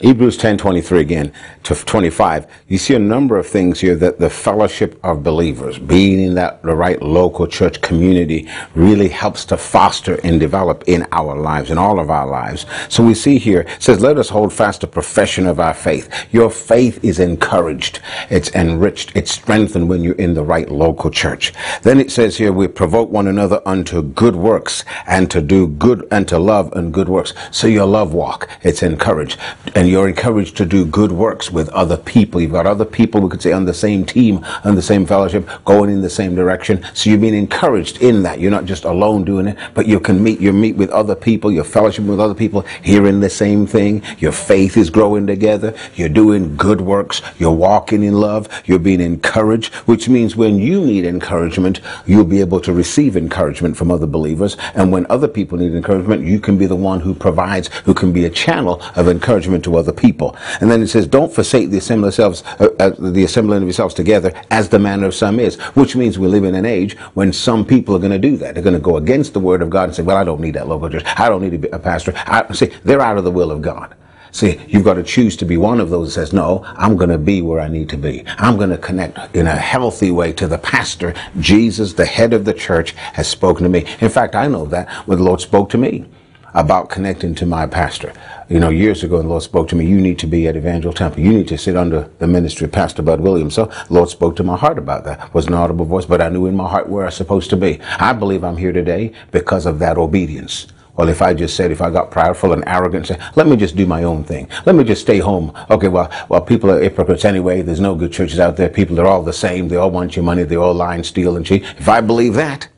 Hebrews 0.00 0.38
10:23 0.38 1.00
again 1.00 1.32
to 1.64 1.74
25. 1.74 2.46
You 2.68 2.78
see 2.78 2.94
a 2.94 3.00
number 3.00 3.36
of 3.36 3.48
things 3.48 3.80
here 3.80 3.96
that 3.96 4.20
the 4.20 4.30
fellowship 4.30 4.96
of 5.02 5.24
believers, 5.24 5.76
being 5.76 6.20
in 6.20 6.34
that 6.36 6.62
the 6.62 6.76
right 6.76 7.02
local 7.02 7.48
church 7.48 7.80
community, 7.80 8.46
really 8.76 9.08
helps 9.08 9.44
to 9.46 9.56
foster 9.56 10.20
and 10.22 10.38
develop 10.38 10.84
in 10.86 11.04
our 11.10 11.36
lives, 11.36 11.72
in 11.72 11.78
all 11.78 11.98
of 11.98 12.10
our 12.10 12.28
lives. 12.28 12.64
So 12.88 13.02
we 13.02 13.14
see 13.14 13.38
here 13.38 13.66
says, 13.80 14.00
"Let 14.00 14.18
us 14.18 14.28
hold 14.28 14.52
fast 14.52 14.82
the 14.82 14.86
profession 14.86 15.48
of 15.48 15.58
our 15.58 15.74
faith." 15.74 16.08
Your 16.30 16.48
faith 16.48 17.00
is 17.02 17.18
encouraged, 17.18 17.98
it's 18.30 18.52
enriched, 18.54 19.10
it's 19.16 19.32
strengthened 19.32 19.88
when 19.88 20.04
you're 20.04 20.14
in 20.14 20.34
the 20.34 20.44
right 20.44 20.70
local 20.70 21.10
church. 21.10 21.52
Then 21.82 21.98
it 21.98 22.12
says 22.12 22.36
here, 22.36 22.52
"We 22.52 22.68
provoke 22.68 23.10
one 23.10 23.26
another 23.26 23.60
unto 23.66 24.02
good 24.02 24.36
works 24.36 24.84
and 25.08 25.28
to 25.32 25.40
do 25.40 25.66
good 25.66 26.06
and 26.12 26.28
to 26.28 26.38
love 26.38 26.72
and 26.76 26.94
good 26.94 27.08
works." 27.08 27.34
So 27.50 27.66
your 27.66 27.86
love 27.86 28.14
walk, 28.14 28.46
it's 28.62 28.84
encouraged 28.84 29.38
and 29.74 29.87
and 29.88 29.94
you're 29.94 30.06
encouraged 30.06 30.54
to 30.58 30.66
do 30.66 30.84
good 30.84 31.10
works 31.10 31.50
with 31.50 31.70
other 31.70 31.96
people. 31.96 32.42
You've 32.42 32.52
got 32.52 32.66
other 32.66 32.84
people, 32.84 33.22
we 33.22 33.30
could 33.30 33.40
say, 33.40 33.52
on 33.52 33.64
the 33.64 33.72
same 33.72 34.04
team, 34.04 34.44
on 34.62 34.74
the 34.74 34.82
same 34.82 35.06
fellowship, 35.06 35.48
going 35.64 35.88
in 35.88 36.02
the 36.02 36.10
same 36.10 36.34
direction. 36.34 36.84
So 36.92 37.08
you're 37.08 37.18
being 37.18 37.32
encouraged 37.32 38.02
in 38.02 38.22
that. 38.24 38.38
You're 38.38 38.50
not 38.50 38.66
just 38.66 38.84
alone 38.84 39.24
doing 39.24 39.46
it, 39.46 39.56
but 39.72 39.86
you 39.86 39.98
can 39.98 40.22
meet, 40.22 40.40
you 40.40 40.52
meet 40.52 40.76
with 40.76 40.90
other 40.90 41.14
people, 41.14 41.50
you're 41.50 41.64
fellowship 41.64 42.04
with 42.04 42.20
other 42.20 42.34
people, 42.34 42.66
hearing 42.82 43.20
the 43.20 43.30
same 43.30 43.66
thing. 43.66 44.02
Your 44.18 44.30
faith 44.30 44.76
is 44.76 44.90
growing 44.90 45.26
together. 45.26 45.74
You're 45.94 46.10
doing 46.10 46.54
good 46.58 46.82
works. 46.82 47.22
You're 47.38 47.50
walking 47.50 48.02
in 48.02 48.12
love. 48.12 48.46
You're 48.66 48.78
being 48.78 49.00
encouraged, 49.00 49.72
which 49.86 50.06
means 50.06 50.36
when 50.36 50.58
you 50.58 50.84
need 50.84 51.06
encouragement, 51.06 51.80
you'll 52.04 52.24
be 52.26 52.40
able 52.42 52.60
to 52.60 52.74
receive 52.74 53.16
encouragement 53.16 53.74
from 53.78 53.90
other 53.90 54.06
believers. 54.06 54.58
And 54.74 54.92
when 54.92 55.06
other 55.08 55.28
people 55.28 55.56
need 55.56 55.72
encouragement, 55.72 56.26
you 56.26 56.40
can 56.40 56.58
be 56.58 56.66
the 56.66 56.76
one 56.76 57.00
who 57.00 57.14
provides, 57.14 57.68
who 57.86 57.94
can 57.94 58.12
be 58.12 58.26
a 58.26 58.30
channel 58.30 58.82
of 58.94 59.08
encouragement 59.08 59.64
to 59.64 59.77
other 59.78 59.92
people. 59.92 60.36
And 60.60 60.70
then 60.70 60.82
it 60.82 60.88
says, 60.88 61.06
don't 61.06 61.32
forsake 61.32 61.70
the 61.70 61.78
assembly 61.78 62.06
yourselves, 62.06 62.42
uh, 62.60 62.68
uh, 62.78 62.90
the 62.98 63.24
assembling 63.24 63.62
of 63.62 63.68
yourselves 63.68 63.94
together 63.94 64.32
as 64.50 64.68
the 64.68 64.78
manner 64.78 65.06
of 65.06 65.14
some 65.14 65.40
is, 65.40 65.56
which 65.74 65.96
means 65.96 66.18
we 66.18 66.28
live 66.28 66.44
in 66.44 66.54
an 66.54 66.66
age 66.66 66.98
when 67.14 67.32
some 67.32 67.64
people 67.64 67.96
are 67.96 68.00
going 68.00 68.12
to 68.12 68.18
do 68.18 68.36
that. 68.36 68.54
They're 68.54 68.62
going 68.62 68.74
to 68.74 68.80
go 68.80 68.96
against 68.96 69.32
the 69.32 69.40
word 69.40 69.62
of 69.62 69.70
God 69.70 69.84
and 69.84 69.94
say, 69.94 70.02
well, 70.02 70.16
I 70.16 70.24
don't 70.24 70.40
need 70.40 70.54
that 70.54 70.68
local 70.68 70.90
church. 70.90 71.04
I 71.16 71.28
don't 71.28 71.42
need 71.42 71.52
to 71.52 71.58
be 71.58 71.68
a 71.68 71.78
pastor. 71.78 72.12
I, 72.16 72.52
see, 72.52 72.72
they're 72.84 73.00
out 73.00 73.18
of 73.18 73.24
the 73.24 73.30
will 73.30 73.50
of 73.50 73.62
God. 73.62 73.94
See, 74.30 74.60
you've 74.68 74.84
got 74.84 74.94
to 74.94 75.02
choose 75.02 75.36
to 75.38 75.46
be 75.46 75.56
one 75.56 75.80
of 75.80 75.90
those 75.90 76.08
that 76.08 76.20
says, 76.20 76.32
no, 76.32 76.62
I'm 76.64 76.96
going 76.96 77.10
to 77.10 77.18
be 77.18 77.40
where 77.40 77.60
I 77.60 77.68
need 77.68 77.88
to 77.90 77.96
be. 77.96 78.24
I'm 78.38 78.56
going 78.56 78.70
to 78.70 78.78
connect 78.78 79.34
in 79.34 79.46
a 79.46 79.56
healthy 79.56 80.10
way 80.10 80.32
to 80.34 80.46
the 80.46 80.58
pastor. 80.58 81.14
Jesus, 81.40 81.94
the 81.94 82.04
head 82.04 82.32
of 82.34 82.44
the 82.44 82.52
church, 82.52 82.92
has 82.92 83.26
spoken 83.26 83.64
to 83.64 83.70
me. 83.70 83.86
In 84.00 84.10
fact, 84.10 84.34
I 84.34 84.46
know 84.46 84.66
that 84.66 84.88
when 85.06 85.18
the 85.18 85.24
Lord 85.24 85.40
spoke 85.40 85.70
to 85.70 85.78
me 85.78 86.06
about 86.54 86.88
connecting 86.88 87.34
to 87.36 87.46
my 87.46 87.66
pastor. 87.66 88.12
You 88.48 88.60
know, 88.60 88.70
years 88.70 89.04
ago, 89.04 89.20
the 89.20 89.28
Lord 89.28 89.42
spoke 89.42 89.68
to 89.68 89.76
me, 89.76 89.86
you 89.86 90.00
need 90.00 90.18
to 90.20 90.26
be 90.26 90.48
at 90.48 90.56
Evangel 90.56 90.92
Temple. 90.92 91.22
You 91.22 91.32
need 91.32 91.48
to 91.48 91.58
sit 91.58 91.76
under 91.76 92.10
the 92.18 92.26
ministry 92.26 92.64
of 92.64 92.72
Pastor 92.72 93.02
Bud 93.02 93.20
Williams. 93.20 93.54
So 93.54 93.66
the 93.66 93.94
Lord 93.94 94.08
spoke 94.08 94.36
to 94.36 94.42
my 94.42 94.56
heart 94.56 94.78
about 94.78 95.04
that. 95.04 95.26
It 95.26 95.34
was 95.34 95.46
an 95.46 95.54
audible 95.54 95.84
voice, 95.84 96.06
but 96.06 96.20
I 96.22 96.28
knew 96.28 96.46
in 96.46 96.56
my 96.56 96.68
heart 96.68 96.88
where 96.88 97.04
I 97.04 97.06
was 97.06 97.16
supposed 97.16 97.50
to 97.50 97.56
be. 97.56 97.80
I 97.98 98.12
believe 98.12 98.44
I'm 98.44 98.56
here 98.56 98.72
today 98.72 99.12
because 99.30 99.66
of 99.66 99.78
that 99.80 99.98
obedience. 99.98 100.66
Well, 100.98 101.08
if 101.08 101.22
I 101.22 101.32
just 101.32 101.54
said, 101.54 101.70
if 101.70 101.80
I 101.80 101.90
got 101.90 102.10
prideful 102.10 102.52
and 102.52 102.64
arrogant, 102.66 103.06
say, 103.06 103.20
let 103.36 103.46
me 103.46 103.54
just 103.54 103.76
do 103.76 103.86
my 103.86 104.02
own 104.02 104.24
thing. 104.24 104.48
Let 104.66 104.74
me 104.74 104.82
just 104.82 105.02
stay 105.02 105.18
home. 105.18 105.52
Okay, 105.70 105.86
well, 105.86 106.10
well, 106.28 106.40
people 106.40 106.72
are 106.72 106.80
hypocrites 106.82 107.24
anyway. 107.24 107.62
There's 107.62 107.78
no 107.78 107.94
good 107.94 108.12
churches 108.12 108.40
out 108.40 108.56
there. 108.56 108.68
People 108.68 108.98
are 108.98 109.06
all 109.06 109.22
the 109.22 109.32
same. 109.32 109.68
They 109.68 109.76
all 109.76 109.92
want 109.92 110.16
your 110.16 110.24
money. 110.24 110.42
They 110.42 110.56
all 110.56 110.74
lie 110.74 110.96
and 110.96 111.06
steal 111.06 111.36
and 111.36 111.46
cheat. 111.46 111.62
If 111.62 111.88
I 111.88 112.00
believe 112.00 112.34
that, 112.34 112.68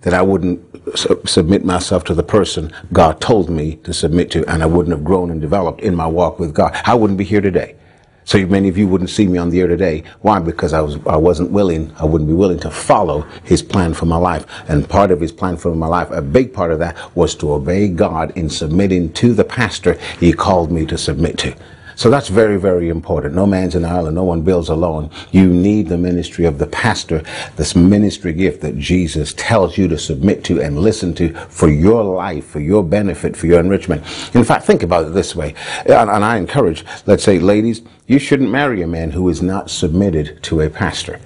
then 0.00 0.14
I 0.14 0.22
wouldn't 0.22 0.67
su- 0.96 1.20
submit 1.26 1.64
myself 1.64 2.04
to 2.04 2.14
the 2.14 2.22
person 2.22 2.72
God 2.92 3.20
told 3.20 3.50
me 3.50 3.76
to 3.84 3.92
submit 3.92 4.30
to, 4.32 4.44
and 4.46 4.62
I 4.62 4.66
wouldn't 4.66 4.94
have 4.96 5.04
grown 5.04 5.30
and 5.30 5.40
developed 5.40 5.80
in 5.80 5.94
my 5.94 6.06
walk 6.06 6.38
with 6.38 6.54
God. 6.54 6.78
I 6.84 6.94
wouldn't 6.94 7.18
be 7.18 7.24
here 7.24 7.40
today. 7.40 7.76
So 8.24 8.44
many 8.46 8.68
of 8.68 8.76
you 8.76 8.86
wouldn't 8.86 9.08
see 9.08 9.26
me 9.26 9.38
on 9.38 9.48
the 9.48 9.60
air 9.62 9.68
today. 9.68 10.04
Why? 10.20 10.38
Because 10.38 10.74
I 10.74 10.82
was 10.82 10.98
I 11.06 11.16
wasn't 11.16 11.50
willing. 11.50 11.90
I 11.98 12.04
wouldn't 12.04 12.28
be 12.28 12.34
willing 12.34 12.60
to 12.60 12.70
follow 12.70 13.22
His 13.42 13.62
plan 13.62 13.94
for 13.94 14.04
my 14.04 14.18
life. 14.18 14.44
And 14.68 14.86
part 14.86 15.10
of 15.10 15.18
His 15.18 15.32
plan 15.32 15.56
for 15.56 15.74
my 15.74 15.86
life, 15.86 16.10
a 16.10 16.20
big 16.20 16.52
part 16.52 16.70
of 16.70 16.78
that, 16.80 16.94
was 17.16 17.34
to 17.36 17.52
obey 17.54 17.88
God 17.88 18.32
in 18.36 18.50
submitting 18.50 19.14
to 19.14 19.32
the 19.32 19.44
pastor 19.44 19.94
He 20.20 20.34
called 20.34 20.70
me 20.70 20.84
to 20.86 20.98
submit 20.98 21.38
to. 21.38 21.56
So 21.98 22.10
that's 22.10 22.28
very, 22.28 22.58
very 22.58 22.90
important. 22.90 23.34
No 23.34 23.44
man's 23.44 23.74
an 23.74 23.84
island. 23.84 24.14
No 24.14 24.22
one 24.22 24.42
builds 24.42 24.68
alone. 24.68 25.10
You 25.32 25.48
need 25.48 25.88
the 25.88 25.98
ministry 25.98 26.44
of 26.44 26.58
the 26.58 26.68
pastor, 26.68 27.24
this 27.56 27.74
ministry 27.74 28.32
gift 28.32 28.60
that 28.60 28.78
Jesus 28.78 29.34
tells 29.34 29.76
you 29.76 29.88
to 29.88 29.98
submit 29.98 30.44
to 30.44 30.60
and 30.60 30.78
listen 30.78 31.12
to 31.14 31.34
for 31.48 31.68
your 31.68 32.04
life, 32.04 32.46
for 32.46 32.60
your 32.60 32.84
benefit, 32.84 33.36
for 33.36 33.48
your 33.48 33.58
enrichment. 33.58 34.04
In 34.36 34.44
fact, 34.44 34.64
think 34.64 34.84
about 34.84 35.06
it 35.06 35.12
this 35.12 35.34
way. 35.34 35.56
And, 35.86 36.08
and 36.08 36.24
I 36.24 36.36
encourage, 36.36 36.84
let's 37.06 37.24
say, 37.24 37.40
ladies, 37.40 37.82
you 38.06 38.20
shouldn't 38.20 38.48
marry 38.48 38.80
a 38.82 38.86
man 38.86 39.10
who 39.10 39.28
is 39.28 39.42
not 39.42 39.68
submitted 39.68 40.40
to 40.44 40.60
a 40.60 40.70
pastor. 40.70 41.18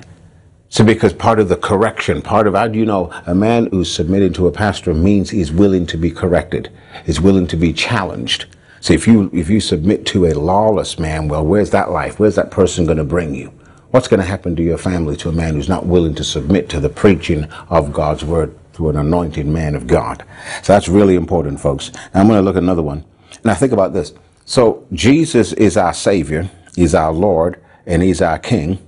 So 0.70 0.84
because 0.84 1.12
part 1.12 1.38
of 1.38 1.50
the 1.50 1.56
correction, 1.56 2.22
part 2.22 2.46
of 2.46 2.54
how 2.54 2.68
do 2.68 2.78
you 2.78 2.86
know 2.86 3.12
a 3.26 3.34
man 3.34 3.66
who's 3.66 3.94
submitted 3.94 4.34
to 4.36 4.46
a 4.46 4.52
pastor 4.52 4.94
means 4.94 5.28
he's 5.28 5.52
willing 5.52 5.84
to 5.88 5.98
be 5.98 6.10
corrected, 6.10 6.72
is 7.04 7.20
willing 7.20 7.46
to 7.48 7.58
be 7.58 7.74
challenged. 7.74 8.46
See, 8.82 8.94
if 8.94 9.06
you 9.06 9.30
if 9.32 9.48
you 9.48 9.60
submit 9.60 10.04
to 10.06 10.26
a 10.26 10.34
lawless 10.34 10.98
man, 10.98 11.28
well, 11.28 11.46
where's 11.46 11.70
that 11.70 11.92
life? 11.92 12.18
Where's 12.18 12.34
that 12.34 12.50
person 12.50 12.84
going 12.84 12.98
to 12.98 13.04
bring 13.04 13.32
you? 13.32 13.52
What's 13.92 14.08
going 14.08 14.18
to 14.18 14.26
happen 14.26 14.56
to 14.56 14.62
your 14.62 14.76
family 14.76 15.16
to 15.18 15.28
a 15.28 15.32
man 15.32 15.54
who's 15.54 15.68
not 15.68 15.86
willing 15.86 16.16
to 16.16 16.24
submit 16.24 16.68
to 16.70 16.80
the 16.80 16.88
preaching 16.88 17.44
of 17.70 17.92
God's 17.92 18.24
word 18.24 18.58
through 18.72 18.88
an 18.88 18.96
anointed 18.96 19.46
man 19.46 19.76
of 19.76 19.86
God? 19.86 20.24
So 20.64 20.72
that's 20.72 20.88
really 20.88 21.14
important, 21.14 21.60
folks. 21.60 21.92
Now 22.12 22.22
I'm 22.22 22.26
going 22.26 22.40
to 22.40 22.42
look 22.42 22.56
at 22.56 22.62
another 22.64 22.82
one. 22.82 23.04
Now 23.44 23.54
think 23.54 23.70
about 23.70 23.92
this. 23.92 24.14
So 24.46 24.84
Jesus 24.92 25.52
is 25.52 25.76
our 25.76 25.94
Savior, 25.94 26.50
He's 26.74 26.92
our 26.92 27.12
Lord, 27.12 27.62
and 27.86 28.02
He's 28.02 28.20
our 28.20 28.40
King. 28.40 28.84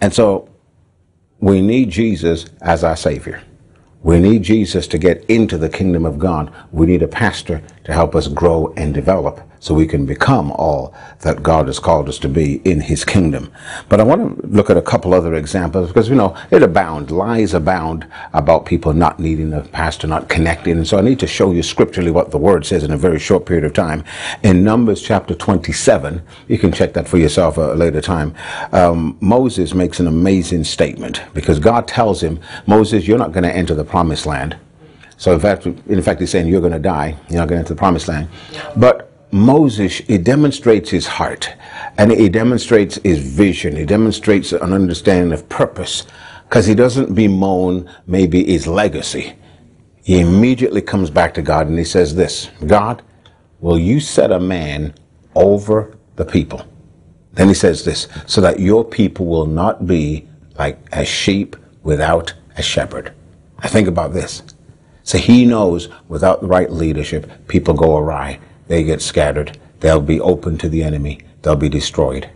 And 0.00 0.14
so 0.14 0.48
we 1.40 1.60
need 1.60 1.90
Jesus 1.90 2.46
as 2.60 2.84
our 2.84 2.96
Savior. 2.96 3.42
We 4.02 4.18
need 4.18 4.42
Jesus 4.42 4.88
to 4.88 4.98
get 4.98 5.24
into 5.26 5.56
the 5.56 5.68
kingdom 5.68 6.04
of 6.04 6.18
God. 6.18 6.52
We 6.72 6.86
need 6.86 7.02
a 7.02 7.08
pastor 7.08 7.62
to 7.84 7.92
help 7.92 8.14
us 8.14 8.28
grow 8.28 8.72
and 8.76 8.94
develop 8.94 9.40
so 9.62 9.74
we 9.74 9.86
can 9.86 10.04
become 10.04 10.50
all 10.52 10.92
that 11.20 11.40
God 11.40 11.68
has 11.68 11.78
called 11.78 12.08
us 12.08 12.18
to 12.18 12.28
be 12.28 12.56
in 12.68 12.80
his 12.80 13.04
kingdom. 13.04 13.52
But 13.88 14.00
I 14.00 14.02
want 14.02 14.40
to 14.40 14.46
look 14.48 14.70
at 14.70 14.76
a 14.76 14.82
couple 14.82 15.14
other 15.14 15.34
examples 15.34 15.86
because, 15.86 16.08
you 16.08 16.16
know, 16.16 16.36
it 16.50 16.64
abound, 16.64 17.12
lies 17.12 17.54
abound 17.54 18.04
about 18.32 18.66
people 18.66 18.92
not 18.92 19.20
needing 19.20 19.52
a 19.52 19.60
pastor, 19.60 20.08
not 20.08 20.28
connecting. 20.28 20.78
And 20.78 20.86
so 20.86 20.98
I 20.98 21.00
need 21.00 21.20
to 21.20 21.28
show 21.28 21.52
you 21.52 21.62
scripturally 21.62 22.10
what 22.10 22.32
the 22.32 22.38
word 22.38 22.66
says 22.66 22.82
in 22.82 22.90
a 22.90 22.96
very 22.96 23.20
short 23.20 23.46
period 23.46 23.64
of 23.64 23.72
time. 23.72 24.02
In 24.42 24.64
Numbers 24.64 25.00
chapter 25.00 25.32
27, 25.32 26.22
you 26.48 26.58
can 26.58 26.72
check 26.72 26.92
that 26.94 27.06
for 27.06 27.18
yourself 27.18 27.56
a 27.56 27.74
later 27.74 28.00
time. 28.00 28.34
Um, 28.72 29.16
Moses 29.20 29.74
makes 29.74 30.00
an 30.00 30.08
amazing 30.08 30.64
statement 30.64 31.22
because 31.34 31.60
God 31.60 31.86
tells 31.86 32.20
him, 32.20 32.40
Moses, 32.66 33.06
you're 33.06 33.16
not 33.16 33.30
going 33.30 33.44
to 33.44 33.56
enter 33.56 33.76
the 33.76 33.84
promised 33.84 34.26
land. 34.26 34.56
So 35.22 35.32
in 35.32 35.38
fact, 35.38 35.66
in 35.66 36.02
fact, 36.02 36.18
he's 36.18 36.30
saying 36.30 36.48
you're 36.48 36.60
going 36.60 36.72
to 36.72 36.80
die. 36.80 37.16
You're 37.28 37.38
not 37.38 37.48
going 37.48 37.58
to 37.58 37.64
enter 37.64 37.74
the 37.74 37.78
promised 37.78 38.08
land. 38.08 38.28
But 38.76 39.12
Moses, 39.30 40.00
it 40.08 40.24
demonstrates 40.24 40.90
his 40.90 41.06
heart 41.06 41.48
and 41.96 42.10
it 42.10 42.32
demonstrates 42.32 42.96
his 43.04 43.20
vision. 43.20 43.76
It 43.76 43.86
demonstrates 43.86 44.50
an 44.50 44.72
understanding 44.72 45.32
of 45.32 45.48
purpose 45.48 46.08
because 46.48 46.66
he 46.66 46.74
doesn't 46.74 47.14
bemoan 47.14 47.88
maybe 48.08 48.42
his 48.42 48.66
legacy. 48.66 49.34
He 50.02 50.18
immediately 50.18 50.82
comes 50.82 51.08
back 51.08 51.34
to 51.34 51.42
God 51.42 51.68
and 51.68 51.78
he 51.78 51.84
says 51.84 52.16
this, 52.16 52.50
God, 52.66 53.02
will 53.60 53.78
you 53.78 54.00
set 54.00 54.32
a 54.32 54.40
man 54.40 54.92
over 55.36 55.96
the 56.16 56.24
people? 56.24 56.66
Then 57.34 57.46
he 57.46 57.54
says 57.54 57.84
this, 57.84 58.08
so 58.26 58.40
that 58.40 58.58
your 58.58 58.84
people 58.84 59.26
will 59.26 59.46
not 59.46 59.86
be 59.86 60.28
like 60.58 60.80
a 60.90 61.04
sheep 61.04 61.54
without 61.84 62.34
a 62.56 62.62
shepherd. 62.62 63.14
I 63.60 63.68
think 63.68 63.86
about 63.86 64.14
this. 64.14 64.42
So 65.04 65.18
he 65.18 65.44
knows 65.44 65.88
without 66.08 66.40
the 66.40 66.46
right 66.46 66.70
leadership, 66.70 67.48
people 67.48 67.74
go 67.74 67.96
awry 67.96 68.38
they 68.72 68.84
get 68.84 69.02
scattered. 69.02 69.58
They'll 69.80 70.00
be 70.00 70.18
open 70.18 70.56
to 70.58 70.68
the 70.68 70.82
enemy. 70.82 71.20
They'll 71.42 71.56
be 71.56 71.68
destroyed. 71.68 72.30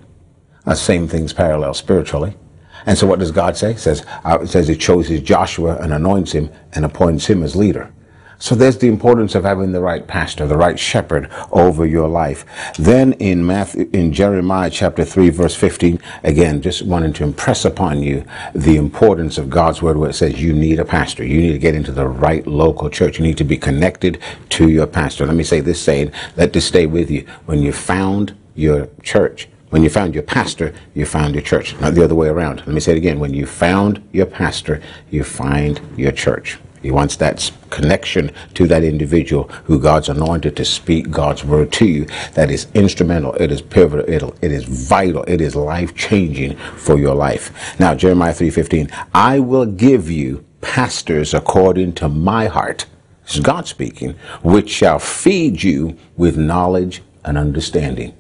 The 0.67 0.75
same 0.75 1.09
things 1.09 1.33
parallel 1.33 1.73
spiritually. 1.73 2.37
And 2.85 2.99
so 2.99 3.07
what 3.07 3.21
does 3.21 3.31
God 3.31 3.57
say? 3.57 3.71
It 3.71 3.79
says, 3.79 4.05
uh, 4.25 4.41
it 4.43 4.49
says 4.49 4.69
he 4.69 4.77
chooses 4.77 5.23
Joshua 5.23 5.77
and 5.77 5.95
anoints 5.95 6.33
him 6.33 6.51
and 6.75 6.85
appoints 6.85 7.27
him 7.27 7.43
as 7.43 7.57
leader. 7.57 7.93
So 8.39 8.55
there's 8.55 8.79
the 8.79 8.89
importance 8.89 9.35
of 9.35 9.45
having 9.45 9.73
the 9.73 9.81
right 9.81 10.07
pastor, 10.07 10.47
the 10.47 10.57
right 10.57 10.79
shepherd 10.79 11.31
over 11.53 11.87
your 11.87 12.09
life. 12.09 12.45
Then 12.79 13.15
in 13.15 13.47
Matthew, 13.47 13.89
in 13.93 14.13
Jeremiah 14.13 14.69
chapter 14.69 15.05
3 15.05 15.31
verse 15.31 15.55
15, 15.55 15.99
again, 16.23 16.61
just 16.61 16.83
wanting 16.83 17.15
to 17.15 17.25
impress 17.25 17.65
upon 17.65 18.03
you 18.03 18.25
the 18.55 18.77
importance 18.77 19.39
of 19.39 19.49
God's 19.49 19.81
word 19.81 19.97
where 19.97 20.11
it 20.11 20.15
says 20.15 20.41
you 20.41 20.53
need 20.53 20.79
a 20.79 20.85
pastor. 20.85 21.25
You 21.25 21.41
need 21.41 21.53
to 21.53 21.59
get 21.59 21.75
into 21.75 21.93
the 21.93 22.07
right 22.07 22.47
local 22.47 22.91
church. 22.91 23.19
You 23.19 23.25
need 23.25 23.39
to 23.39 23.45
be 23.45 23.57
connected 23.57 24.21
to 24.51 24.69
your 24.69 24.87
pastor. 24.87 25.25
Let 25.27 25.37
me 25.37 25.45
say 25.45 25.61
this 25.61 25.81
saying, 25.81 26.13
let 26.37 26.53
this 26.53 26.67
stay 26.67 26.87
with 26.87 27.11
you. 27.11 27.27
When 27.47 27.61
you 27.63 27.73
found 27.73 28.37
your 28.55 28.89
church, 29.03 29.49
when 29.71 29.83
you 29.83 29.89
found 29.89 30.15
your 30.15 30.23
pastor, 30.23 30.75
you 30.95 31.07
found 31.07 31.35
your 31.35 31.43
church. 31.43 31.79
Not 31.81 31.95
the 31.95 32.05
other 32.05 32.15
way 32.15 32.29
around. 32.29 32.59
Let 32.59 32.69
me 32.69 32.81
say 32.81 32.93
it 32.93 32.99
again. 32.99 33.19
When 33.19 33.35
you 33.35 33.47
found 33.47 34.07
your 34.13 34.27
pastor, 34.27 34.81
you 35.11 35.25
find 35.25 35.81
your 35.97 36.13
church. 36.13 36.59
He 36.83 36.91
wants 36.91 37.17
that 37.17 37.51
connection 37.71 38.31
to 38.55 38.67
that 38.69 38.85
individual 38.85 39.45
who 39.65 39.81
God's 39.81 40.09
anointed 40.09 40.57
to 40.57 40.65
speak 40.65 41.11
God's 41.11 41.45
word 41.45 41.73
to 41.73 41.87
you. 41.87 42.07
That 42.35 42.51
is 42.51 42.67
instrumental. 42.75 43.35
It 43.35 43.51
is 43.51 43.63
pivotal. 43.63 44.07
It 44.07 44.23
It 44.43 44.53
is 44.53 44.65
vital. 44.65 45.25
It 45.27 45.41
is 45.41 45.57
life 45.57 45.95
changing 45.95 46.57
for 46.77 46.99
your 46.99 47.15
life. 47.15 47.79
Now, 47.79 47.95
Jeremiah 47.95 48.35
3:15. 48.35 48.91
I 49.15 49.41
will 49.41 49.67
give 49.67 50.11
you 50.11 50.45
pastors 50.61 51.35
according 51.35 51.93
to 51.95 52.09
my 52.09 52.47
heart. 52.47 52.87
This 53.25 53.37
is 53.37 53.41
God 53.41 53.67
speaking, 53.67 54.15
which 54.43 54.71
shall 54.71 54.99
feed 54.99 55.63
you 55.63 55.97
with 56.17 56.37
knowledge 56.37 57.03
and 57.25 57.37
understanding. 57.37 58.15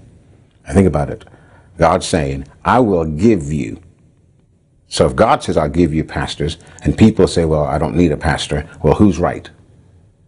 I 0.67 0.73
think 0.73 0.87
about 0.87 1.11
it. 1.11 1.25
God 1.79 2.03
saying, 2.03 2.47
I 2.65 2.81
will 2.81 3.05
give 3.05 3.53
you 3.53 3.79
so 4.89 5.07
if 5.07 5.17
God 5.17 5.43
says, 5.43 5.57
I'll 5.57 5.69
give 5.69 5.93
you 5.93 6.05
pastors, 6.05 6.59
and 6.83 6.97
people 6.97 7.27
say, 7.27 7.45
well, 7.45 7.65
I 7.65 7.79
don't 7.79 7.97
need 7.97 8.13
a 8.13 8.17
pastor, 8.17 8.69
well, 8.83 8.95
who's 8.95 9.19
right? 9.19 9.51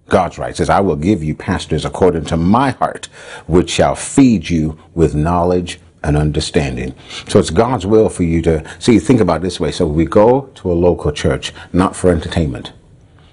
God's 0.08 0.38
right. 0.38 0.56
Says, 0.56 0.70
I 0.70 0.80
will 0.80 0.96
give 0.96 1.22
you 1.22 1.34
pastors 1.34 1.84
according 1.84 2.24
to 2.26 2.36
my 2.36 2.70
heart, 2.70 3.06
which 3.46 3.70
shall 3.70 3.94
feed 3.94 4.48
you 4.48 4.78
with 4.94 5.14
knowledge 5.14 5.78
and 6.02 6.16
understanding. 6.16 6.94
So 7.28 7.38
it's 7.38 7.50
God's 7.50 7.86
will 7.86 8.08
for 8.08 8.22
you 8.22 8.40
to 8.42 8.64
see, 8.78 8.98
think 8.98 9.20
about 9.20 9.42
this 9.42 9.60
way. 9.60 9.70
So 9.70 9.86
we 9.86 10.06
go 10.06 10.50
to 10.56 10.72
a 10.72 10.74
local 10.74 11.12
church, 11.12 11.52
not 11.72 11.94
for 11.94 12.10
entertainment, 12.10 12.72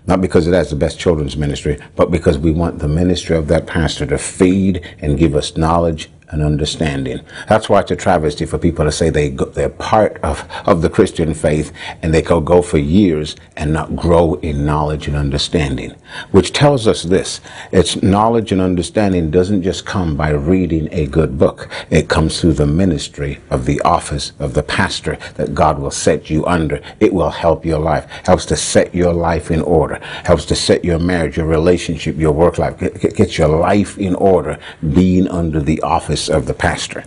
not 0.06 0.22
because 0.22 0.48
it 0.48 0.54
has 0.54 0.70
the 0.70 0.76
best 0.76 1.00
children's 1.00 1.38
ministry, 1.38 1.80
but 1.96 2.12
because 2.12 2.38
we 2.38 2.52
want 2.52 2.80
the 2.80 2.88
ministry 2.88 3.36
of 3.38 3.48
that 3.48 3.68
pastor 3.68 4.06
to 4.08 4.18
feed 4.18 4.86
and 5.00 5.18
give 5.18 5.36
us 5.36 5.56
knowledge 5.56 6.10
and 6.30 6.42
understanding. 6.42 7.22
That's 7.48 7.70
why 7.70 7.82
it's 7.82 7.92
a 7.92 7.96
travesty 7.96 8.46
for 8.46 8.58
people 8.58 8.86
to 8.86 8.92
say 8.92 9.10
they 9.10 9.30
go, 9.30 9.46
they're 9.46 9.70
part 9.70 10.18
of, 10.24 10.48
of 10.66 10.82
the 10.82 10.90
Christian 10.90 11.34
faith 11.34 11.72
and 12.02 12.14
they 12.14 12.22
could 12.22 12.46
go 12.46 12.62
for 12.62 12.78
years 12.78 13.36
and 13.58 13.74
not 13.74 13.96
grow 13.96 14.36
in 14.36 14.66
knowledge 14.66 15.08
and 15.08 15.16
understanding. 15.16 15.96
Which 16.32 16.54
tells 16.54 16.88
us 16.88 17.04
this. 17.04 17.42
It's 17.72 18.02
knowledge 18.02 18.52
and 18.52 18.62
understanding 18.62 19.32
doesn't 19.32 19.64
just 19.64 19.86
come 19.86 20.16
by 20.16 20.32
reading 20.32 20.90
a 20.92 21.08
good 21.08 21.38
book. 21.38 21.70
It 21.90 22.10
comes 22.10 22.40
through 22.40 22.54
the 22.54 22.68
ministry 22.68 23.40
of 23.50 23.66
the 23.66 23.82
office 23.82 24.34
of 24.40 24.54
the 24.54 24.64
pastor 24.64 25.18
that 25.36 25.54
God 25.54 25.80
will 25.80 25.92
set 25.92 26.30
you 26.30 26.46
under. 26.46 26.82
It 27.00 27.14
will 27.14 27.32
help 27.32 27.66
your 27.66 27.80
life. 27.80 28.10
Helps 28.26 28.46
to 28.48 28.56
set 28.56 28.94
your 28.94 29.14
life 29.14 29.52
in 29.52 29.62
order. 29.62 30.00
Helps 30.24 30.46
to 30.46 30.56
set 30.56 30.86
your 30.86 31.00
marriage, 31.00 31.38
your 31.38 31.46
relationship, 31.46 32.18
your 32.18 32.32
work 32.32 32.58
life. 32.58 32.78
Gets 32.78 33.26
get 33.26 33.38
your 33.38 33.48
life 33.48 33.98
in 33.98 34.16
order 34.16 34.60
being 34.94 35.28
under 35.28 35.60
the 35.62 35.82
office 35.82 36.15
office 36.16 36.30
of 36.30 36.46
the 36.46 36.54
pastor. 36.54 37.04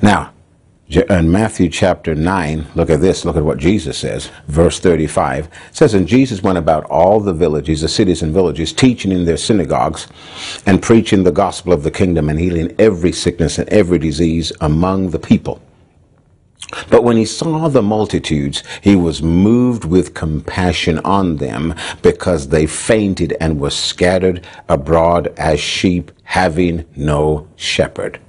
Now, 0.00 0.32
in 0.88 1.32
Matthew 1.32 1.68
chapter 1.68 2.14
9, 2.14 2.66
look 2.76 2.88
at 2.88 3.00
this, 3.00 3.24
look 3.24 3.36
at 3.36 3.44
what 3.44 3.58
Jesus 3.58 3.98
says. 3.98 4.30
Verse 4.46 4.78
35 4.78 5.48
says, 5.72 5.94
And 5.94 6.06
Jesus 6.06 6.42
went 6.42 6.58
about 6.58 6.84
all 6.84 7.18
the 7.18 7.32
villages, 7.32 7.80
the 7.80 7.88
cities 7.88 8.22
and 8.22 8.32
villages, 8.32 8.72
teaching 8.72 9.10
in 9.10 9.24
their 9.24 9.36
synagogues 9.36 10.06
and 10.66 10.80
preaching 10.80 11.24
the 11.24 11.32
gospel 11.32 11.72
of 11.72 11.82
the 11.82 11.90
kingdom 11.90 12.28
and 12.28 12.38
healing 12.38 12.72
every 12.78 13.10
sickness 13.10 13.58
and 13.58 13.68
every 13.70 13.98
disease 13.98 14.52
among 14.60 15.10
the 15.10 15.18
people. 15.18 15.60
But 16.90 17.02
when 17.02 17.16
he 17.16 17.24
saw 17.24 17.68
the 17.68 17.82
multitudes, 17.82 18.62
he 18.82 18.94
was 18.94 19.22
moved 19.22 19.84
with 19.84 20.14
compassion 20.14 20.98
on 21.00 21.38
them 21.38 21.74
because 22.02 22.48
they 22.48 22.66
fainted 22.66 23.36
and 23.40 23.58
were 23.60 23.70
scattered 23.70 24.46
abroad 24.68 25.32
as 25.36 25.58
sheep 25.58 26.12
having 26.22 26.84
no 26.94 27.48
shepherd. 27.56 28.20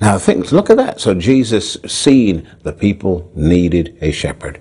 Now 0.00 0.16
look 0.16 0.70
at 0.70 0.76
that. 0.76 1.00
So 1.00 1.14
Jesus 1.14 1.76
seeing 1.86 2.46
the 2.62 2.72
people 2.72 3.30
needed 3.34 3.96
a 4.00 4.12
shepherd. 4.12 4.60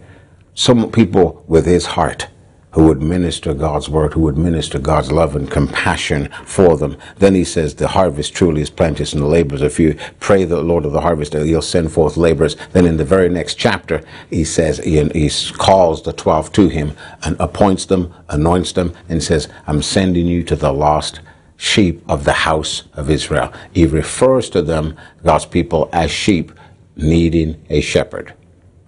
Some 0.55 0.91
people 0.91 1.43
with 1.47 1.65
his 1.65 1.85
heart 1.85 2.27
who 2.71 2.85
would 2.85 3.01
minister 3.01 3.53
God's 3.53 3.89
word, 3.89 4.13
who 4.13 4.21
would 4.21 4.37
minister 4.37 4.77
God's 4.77 5.11
love 5.11 5.35
and 5.35 5.49
compassion 5.49 6.29
for 6.43 6.77
them. 6.77 6.97
Then 7.17 7.33
he 7.33 7.43
says, 7.43 7.73
the 7.73 7.87
harvest 7.87 8.35
truly 8.35 8.61
is 8.61 8.69
plenteous 8.69 9.13
and 9.13 9.21
the 9.21 9.27
laborers 9.27 9.63
are 9.63 9.69
few. 9.69 9.97
Pray 10.19 10.43
the 10.43 10.61
Lord 10.61 10.85
of 10.85 10.91
the 10.91 11.01
harvest 11.01 11.31
that 11.31 11.45
he'll 11.45 11.61
send 11.61 11.91
forth 11.91 12.17
laborers. 12.17 12.55
Then 12.73 12.85
in 12.85 12.97
the 12.97 13.05
very 13.05 13.29
next 13.29 13.55
chapter, 13.55 14.03
he 14.29 14.43
says, 14.43 14.77
he, 14.79 15.03
he 15.09 15.29
calls 15.53 16.03
the 16.03 16.13
12 16.13 16.51
to 16.53 16.67
him 16.67 16.95
and 17.23 17.35
appoints 17.39 17.85
them, 17.85 18.13
anoints 18.29 18.73
them, 18.73 18.93
and 19.09 19.23
says, 19.23 19.47
I'm 19.65 19.81
sending 19.81 20.27
you 20.27 20.43
to 20.43 20.55
the 20.55 20.71
lost 20.71 21.21
sheep 21.57 22.03
of 22.07 22.23
the 22.23 22.33
house 22.33 22.83
of 22.93 23.09
Israel. 23.09 23.51
He 23.73 23.85
refers 23.85 24.49
to 24.51 24.61
them, 24.61 24.95
God's 25.23 25.45
people, 25.45 25.89
as 25.91 26.11
sheep 26.11 26.51
needing 26.95 27.61
a 27.69 27.81
shepherd. 27.81 28.33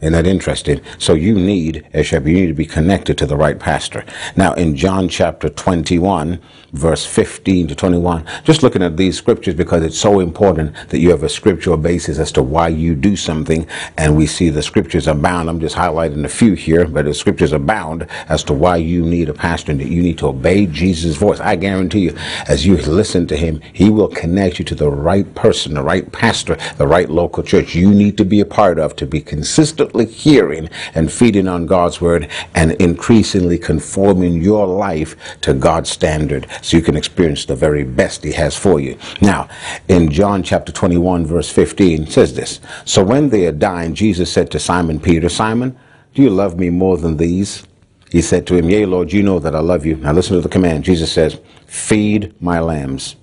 Isn't 0.02 0.14
that 0.14 0.28
interesting? 0.28 0.80
So 0.98 1.14
you 1.14 1.36
need 1.36 1.86
a 1.94 2.04
shepherd. 2.04 2.30
You 2.30 2.36
need 2.36 2.48
to 2.48 2.54
be 2.54 2.66
connected 2.66 3.18
to 3.18 3.26
the 3.26 3.36
right 3.36 3.60
pastor. 3.60 4.06
Now, 4.36 4.54
in 4.54 4.76
John 4.76 5.10
chapter 5.10 5.50
21, 5.50 6.40
verse 6.72 7.06
15 7.06 7.68
to 7.70 7.76
21, 7.76 8.26
just 8.44 8.64
looking 8.64 8.84
at 8.84 8.98
these 8.98 9.18
scriptures 9.18 9.54
because 9.54 9.84
it's 9.84 9.98
so 9.98 10.20
important 10.20 10.76
that 10.90 11.00
you 11.00 11.10
have 11.10 11.24
a 11.24 11.30
scriptural 11.30 11.78
basis 11.78 12.20
as 12.20 12.32
to 12.34 12.44
why 12.44 12.68
you 12.68 12.96
do 12.96 13.16
something. 13.16 13.68
And 13.98 14.16
we 14.16 14.28
see 14.28 14.50
the 14.50 14.62
scriptures 14.62 15.08
abound. 15.08 15.50
I'm 15.50 15.60
just 15.60 15.76
highlighting 15.76 16.26
a 16.26 16.30
few 16.30 16.54
here, 16.54 16.88
but 16.88 17.06
the 17.06 17.14
scriptures 17.14 17.54
abound 17.54 18.08
as 18.28 18.44
to 18.46 18.54
why 18.54 18.78
you 18.78 19.06
need 19.06 19.30
a 19.30 19.34
pastor 19.34 19.72
and 19.72 19.82
that 19.82 19.90
you 19.90 20.02
need 20.02 20.18
to 20.20 20.28
obey 20.28 20.66
Jesus' 20.66 21.16
voice. 21.16 21.40
I 21.40 21.56
guarantee 21.56 22.00
you, 22.00 22.18
as 22.48 22.66
you 22.66 22.78
listen 22.78 23.28
to 23.28 23.38
him, 23.38 23.62
he 23.74 23.90
will 23.90 24.10
connect 24.10 24.60
you 24.60 24.66
to 24.66 24.76
the 24.76 24.90
right 24.90 25.34
person, 25.36 25.74
the 25.74 25.84
right 25.84 26.12
pastor, 26.12 26.58
the 26.78 26.88
right 26.88 27.10
local 27.10 27.44
church 27.44 27.76
you 27.76 27.92
need 27.92 28.18
to 28.18 28.26
be 28.26 28.40
a 28.40 28.46
part 28.46 28.80
of 28.80 28.96
to 28.96 29.06
be 29.06 29.22
consistently 29.22 30.06
hearing 30.06 30.70
and 30.94 31.12
feeding 31.12 31.48
on 31.48 31.66
God's 31.66 32.02
word 32.02 32.30
and 32.56 32.74
increasingly 32.74 33.58
conforming 33.58 34.42
your 34.42 34.68
life 34.68 35.16
to 35.42 35.54
God's 35.54 35.90
standard 35.90 36.48
so 36.62 36.78
you 36.78 36.84
can 36.84 36.98
experience 36.98 37.46
the 37.46 37.56
very 37.56 37.84
best 37.84 38.24
he 38.24 38.32
has 38.32 38.56
for 38.56 38.80
you. 38.80 38.98
Now, 39.22 39.50
in 39.88 40.12
John 40.12 40.44
chapter 40.44 40.72
21 40.72 41.26
verse 41.26 41.50
15 41.50 42.08
says 42.08 42.34
this, 42.34 42.60
So 42.86 43.04
when 43.04 43.30
they 43.30 43.42
had 43.42 43.60
dined, 43.60 43.96
Jesus 43.96 44.32
said 44.32 44.52
to 44.52 44.60
Simon 44.60 45.00
Peter, 45.00 45.30
Simon, 45.30 45.78
do 46.14 46.22
you 46.22 46.30
love 46.30 46.58
me 46.58 46.70
more 46.70 46.98
than 46.98 47.18
these? 47.18 47.64
He 48.12 48.22
said 48.22 48.48
to 48.48 48.56
him, 48.56 48.70
Yea, 48.70 48.86
Lord, 48.86 49.14
you 49.14 49.22
know 49.22 49.40
that 49.40 49.56
I 49.56 49.60
love 49.60 49.86
you. 49.86 49.96
Now 49.98 50.14
listen 50.14 50.36
to 50.36 50.42
the 50.42 50.50
command. 50.50 50.84
Jesus 50.84 51.12
says, 51.12 51.40
Feed 51.68 52.34
my 52.42 52.60
lambs. 52.60 53.16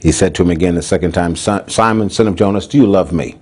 He 0.00 0.12
said 0.12 0.34
to 0.34 0.42
him 0.42 0.50
again 0.50 0.74
the 0.74 0.82
second 0.82 1.12
time, 1.12 1.36
Simon, 1.36 2.10
son 2.10 2.28
of 2.28 2.36
Jonas, 2.36 2.66
do 2.66 2.76
you 2.76 2.86
love 2.86 3.12
me? 3.12 3.38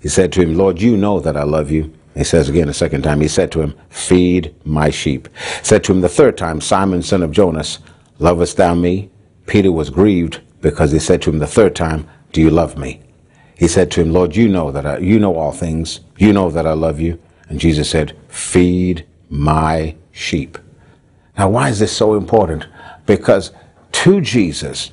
He 0.00 0.08
said 0.08 0.32
to 0.32 0.40
him, 0.40 0.56
Lord, 0.56 0.80
you 0.80 0.96
know 0.96 1.20
that 1.20 1.36
I 1.36 1.42
love 1.42 1.70
you. 1.70 1.92
He 2.14 2.24
says 2.24 2.48
again 2.48 2.68
a 2.68 2.74
second 2.74 3.02
time, 3.02 3.20
he 3.20 3.28
said 3.28 3.52
to 3.52 3.60
him, 3.60 3.74
Feed 3.90 4.54
my 4.64 4.90
sheep. 4.90 5.28
Said 5.62 5.84
to 5.84 5.92
him 5.92 6.00
the 6.00 6.08
third 6.08 6.36
time, 6.36 6.60
Simon, 6.60 7.02
son 7.02 7.22
of 7.22 7.30
Jonas, 7.30 7.78
lovest 8.18 8.56
thou 8.56 8.74
me? 8.74 9.10
Peter 9.46 9.72
was 9.72 9.90
grieved 9.90 10.40
because 10.60 10.92
he 10.92 10.98
said 10.98 11.22
to 11.22 11.30
him 11.30 11.38
the 11.38 11.46
third 11.46 11.74
time, 11.74 12.08
Do 12.32 12.40
you 12.40 12.50
love 12.50 12.76
me? 12.76 13.00
He 13.56 13.66
said 13.66 13.90
to 13.92 14.02
him, 14.02 14.12
Lord, 14.12 14.36
you 14.36 14.48
know 14.48 14.70
that 14.70 14.86
I, 14.86 14.98
you 14.98 15.18
know 15.18 15.36
all 15.36 15.52
things. 15.52 16.00
You 16.16 16.32
know 16.32 16.50
that 16.50 16.66
I 16.66 16.74
love 16.74 17.00
you. 17.00 17.18
And 17.48 17.58
Jesus 17.58 17.90
said, 17.90 18.16
Feed 18.28 19.06
my 19.28 19.96
sheep. 20.12 20.58
Now, 21.36 21.48
why 21.48 21.68
is 21.68 21.78
this 21.78 21.96
so 21.96 22.14
important? 22.14 22.66
Because 23.06 23.52
to 23.92 24.20
Jesus, 24.20 24.90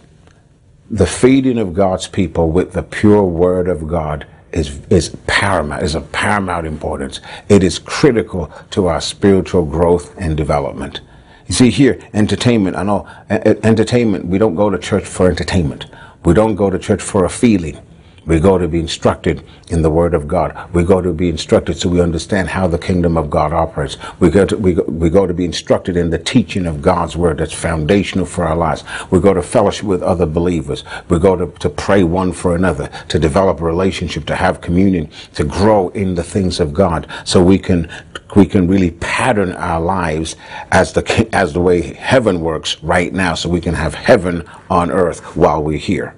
the 0.89 1.05
feeding 1.05 1.57
of 1.57 1.73
God's 1.73 2.07
people 2.07 2.49
with 2.49 2.73
the 2.73 2.83
pure 2.83 3.23
word 3.23 3.67
of 3.67 3.87
God 3.87 4.25
is, 4.51 4.79
is 4.89 5.15
paramount, 5.27 5.83
is 5.83 5.95
of 5.95 6.11
paramount 6.11 6.65
importance. 6.65 7.19
It 7.49 7.63
is 7.63 7.77
critical 7.77 8.51
to 8.71 8.87
our 8.87 9.01
spiritual 9.01 9.65
growth 9.65 10.15
and 10.17 10.37
development. 10.37 11.01
You 11.47 11.53
see 11.53 11.69
here, 11.69 11.99
entertainment, 12.13 12.75
I 12.75 12.83
know, 12.83 13.07
entertainment, 13.29 14.25
we 14.25 14.37
don't 14.37 14.55
go 14.55 14.69
to 14.69 14.79
church 14.79 15.05
for 15.05 15.29
entertainment. 15.29 15.85
We 16.23 16.33
don't 16.33 16.55
go 16.55 16.69
to 16.69 16.79
church 16.79 17.01
for 17.01 17.23
a 17.23 17.29
feeling. 17.29 17.79
We 18.25 18.39
go 18.39 18.57
to 18.57 18.67
be 18.67 18.79
instructed 18.79 19.43
in 19.69 19.83
the 19.83 19.89
Word 19.89 20.15
of 20.15 20.27
God. 20.27 20.69
We 20.73 20.83
go 20.83 20.99
to 20.99 21.13
be 21.13 21.29
instructed 21.29 21.77
so 21.77 21.89
we 21.89 22.01
understand 22.01 22.49
how 22.49 22.67
the 22.67 22.79
kingdom 22.79 23.17
of 23.17 23.29
God 23.29 23.53
operates. 23.53 23.97
We 24.19 24.31
go 24.31 24.45
to, 24.45 24.57
we 24.57 24.73
go, 24.73 24.83
we 24.83 25.09
go 25.11 25.27
to 25.27 25.33
be 25.33 25.45
instructed 25.45 25.95
in 25.95 26.09
the 26.09 26.17
teaching 26.17 26.65
of 26.65 26.81
God's 26.81 27.15
Word 27.15 27.37
that's 27.37 27.53
foundational 27.53 28.25
for 28.25 28.43
our 28.43 28.55
lives. 28.55 28.83
We 29.11 29.19
go 29.19 29.33
to 29.33 29.43
fellowship 29.43 29.85
with 29.85 30.01
other 30.01 30.25
believers. 30.25 30.83
We 31.07 31.19
go 31.19 31.35
to, 31.35 31.47
to 31.59 31.69
pray 31.69 32.03
one 32.03 32.33
for 32.33 32.55
another, 32.55 32.89
to 33.09 33.19
develop 33.19 33.61
a 33.61 33.65
relationship, 33.65 34.25
to 34.25 34.35
have 34.35 34.59
communion, 34.59 35.09
to 35.35 35.43
grow 35.43 35.89
in 35.89 36.15
the 36.15 36.23
things 36.23 36.59
of 36.59 36.73
God 36.73 37.07
so 37.25 37.43
we 37.43 37.59
can 37.59 37.89
we 38.35 38.45
can 38.45 38.67
really 38.67 38.91
pattern 38.91 39.53
our 39.53 39.79
lives 39.79 40.35
as 40.71 40.93
the 40.93 41.29
as 41.31 41.53
the 41.53 41.61
way 41.61 41.93
heaven 41.93 42.41
works 42.41 42.81
right 42.83 43.13
now 43.13 43.35
so 43.35 43.47
we 43.47 43.61
can 43.61 43.75
have 43.75 43.93
heaven 43.93 44.43
on 44.69 44.91
earth 44.91 45.35
while 45.35 45.63
we're 45.63 45.77
here. 45.77 46.15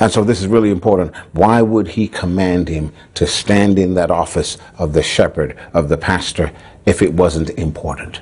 And 0.00 0.12
so 0.12 0.22
this 0.22 0.40
is 0.40 0.46
really 0.46 0.70
important. 0.70 1.14
Why 1.32 1.62
would 1.62 1.88
he 1.88 2.08
command 2.08 2.68
him 2.68 2.92
to 3.14 3.26
stand 3.26 3.78
in 3.78 3.94
that 3.94 4.10
office 4.10 4.58
of 4.76 4.92
the 4.92 5.02
shepherd, 5.02 5.58
of 5.72 5.88
the 5.88 5.96
pastor, 5.96 6.52
if 6.86 7.02
it 7.02 7.12
wasn't 7.12 7.50
important? 7.50 8.20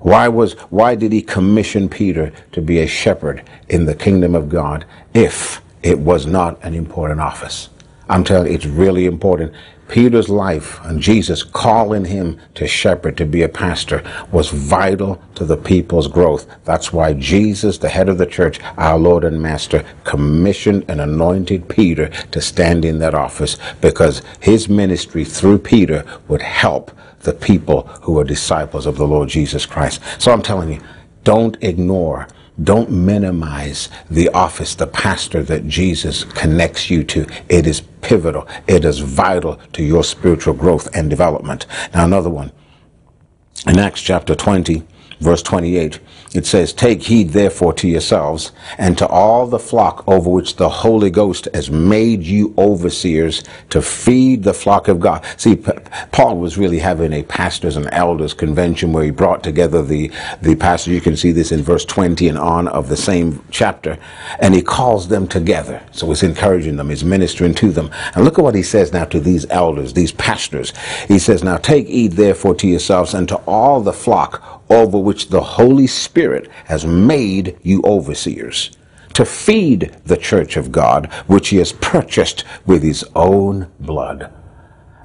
Why 0.00 0.28
was, 0.28 0.54
why 0.70 0.94
did 0.94 1.12
he 1.12 1.22
commission 1.22 1.88
Peter 1.88 2.32
to 2.52 2.62
be 2.62 2.80
a 2.80 2.86
shepherd 2.86 3.48
in 3.68 3.84
the 3.84 3.94
kingdom 3.94 4.34
of 4.34 4.48
God 4.48 4.84
if 5.14 5.60
it 5.82 5.98
was 5.98 6.26
not 6.26 6.62
an 6.64 6.74
important 6.74 7.20
office? 7.20 7.68
I'm 8.08 8.24
telling 8.24 8.48
you, 8.48 8.54
it's 8.54 8.66
really 8.66 9.06
important. 9.06 9.52
Peter's 9.90 10.28
life 10.28 10.80
and 10.84 11.00
Jesus 11.00 11.42
calling 11.42 12.04
him 12.04 12.38
to 12.54 12.66
shepherd, 12.68 13.16
to 13.16 13.26
be 13.26 13.42
a 13.42 13.48
pastor, 13.48 14.04
was 14.30 14.50
vital 14.50 15.20
to 15.34 15.44
the 15.44 15.56
people's 15.56 16.06
growth. 16.06 16.46
That's 16.64 16.92
why 16.92 17.14
Jesus, 17.14 17.76
the 17.78 17.88
head 17.88 18.08
of 18.08 18.16
the 18.16 18.26
church, 18.26 18.60
our 18.78 18.96
Lord 18.96 19.24
and 19.24 19.42
Master, 19.42 19.84
commissioned 20.04 20.84
and 20.88 21.00
anointed 21.00 21.68
Peter 21.68 22.08
to 22.08 22.40
stand 22.40 22.84
in 22.84 23.00
that 23.00 23.16
office 23.16 23.56
because 23.80 24.22
his 24.38 24.68
ministry 24.68 25.24
through 25.24 25.58
Peter 25.58 26.04
would 26.28 26.42
help 26.42 26.92
the 27.22 27.32
people 27.32 27.88
who 28.02 28.16
are 28.18 28.24
disciples 28.24 28.86
of 28.86 28.96
the 28.96 29.08
Lord 29.08 29.28
Jesus 29.28 29.66
Christ. 29.66 30.00
So 30.18 30.32
I'm 30.32 30.42
telling 30.42 30.72
you, 30.72 30.80
don't 31.24 31.56
ignore 31.62 32.28
don't 32.62 32.90
minimize 32.90 33.88
the 34.10 34.28
office, 34.30 34.74
the 34.74 34.86
pastor 34.86 35.42
that 35.44 35.66
Jesus 35.66 36.24
connects 36.24 36.90
you 36.90 37.02
to. 37.04 37.26
It 37.48 37.66
is 37.66 37.80
pivotal. 38.02 38.46
It 38.66 38.84
is 38.84 38.98
vital 38.98 39.56
to 39.72 39.82
your 39.82 40.04
spiritual 40.04 40.54
growth 40.54 40.88
and 40.94 41.10
development. 41.10 41.66
Now, 41.94 42.04
another 42.04 42.30
one. 42.30 42.52
In 43.66 43.78
Acts 43.78 44.00
chapter 44.00 44.34
20, 44.34 44.82
verse 45.20 45.42
28, 45.42 46.00
it 46.32 46.46
says, 46.46 46.72
Take 46.72 47.02
heed 47.02 47.30
therefore 47.30 47.72
to 47.74 47.88
yourselves 47.88 48.52
and 48.78 48.96
to 48.98 49.06
all 49.08 49.46
the 49.46 49.58
flock 49.58 50.04
over 50.06 50.30
which 50.30 50.56
the 50.56 50.68
Holy 50.68 51.10
Ghost 51.10 51.48
has 51.52 51.70
made 51.70 52.22
you 52.22 52.54
overseers 52.56 53.42
to 53.70 53.82
feed 53.82 54.44
the 54.44 54.54
flock 54.54 54.86
of 54.86 55.00
God. 55.00 55.24
See, 55.36 55.56
P- 55.56 55.72
Paul 56.12 56.38
was 56.38 56.56
really 56.56 56.78
having 56.78 57.12
a 57.12 57.24
pastors 57.24 57.76
and 57.76 57.88
elders 57.90 58.32
convention 58.32 58.92
where 58.92 59.04
he 59.04 59.10
brought 59.10 59.42
together 59.42 59.82
the, 59.82 60.12
the 60.40 60.54
pastors. 60.54 60.94
You 60.94 61.00
can 61.00 61.16
see 61.16 61.32
this 61.32 61.50
in 61.50 61.62
verse 61.62 61.84
20 61.84 62.28
and 62.28 62.38
on 62.38 62.68
of 62.68 62.88
the 62.88 62.96
same 62.96 63.44
chapter. 63.50 63.98
And 64.38 64.54
he 64.54 64.62
calls 64.62 65.08
them 65.08 65.26
together. 65.26 65.82
So 65.90 66.06
he's 66.08 66.22
encouraging 66.22 66.76
them, 66.76 66.90
he's 66.90 67.04
ministering 67.04 67.54
to 67.54 67.72
them. 67.72 67.90
And 68.14 68.24
look 68.24 68.38
at 68.38 68.44
what 68.44 68.54
he 68.54 68.62
says 68.62 68.92
now 68.92 69.04
to 69.06 69.18
these 69.18 69.46
elders, 69.50 69.94
these 69.94 70.12
pastors. 70.12 70.72
He 71.08 71.18
says, 71.18 71.42
Now 71.42 71.56
take 71.56 71.88
heed 71.88 72.12
therefore 72.12 72.54
to 72.56 72.68
yourselves 72.68 73.14
and 73.14 73.28
to 73.28 73.36
all 73.46 73.80
the 73.80 73.92
flock 73.92 74.59
over 74.70 74.98
which 74.98 75.28
the 75.28 75.40
Holy 75.40 75.86
Spirit 75.86 76.48
has 76.66 76.86
made 76.86 77.58
you 77.62 77.82
overseers, 77.84 78.70
to 79.12 79.24
feed 79.24 79.94
the 80.04 80.16
church 80.16 80.56
of 80.56 80.70
God, 80.72 81.12
which 81.26 81.48
he 81.48 81.56
has 81.56 81.72
purchased 81.72 82.44
with 82.64 82.82
his 82.82 83.04
own 83.14 83.70
blood. 83.80 84.32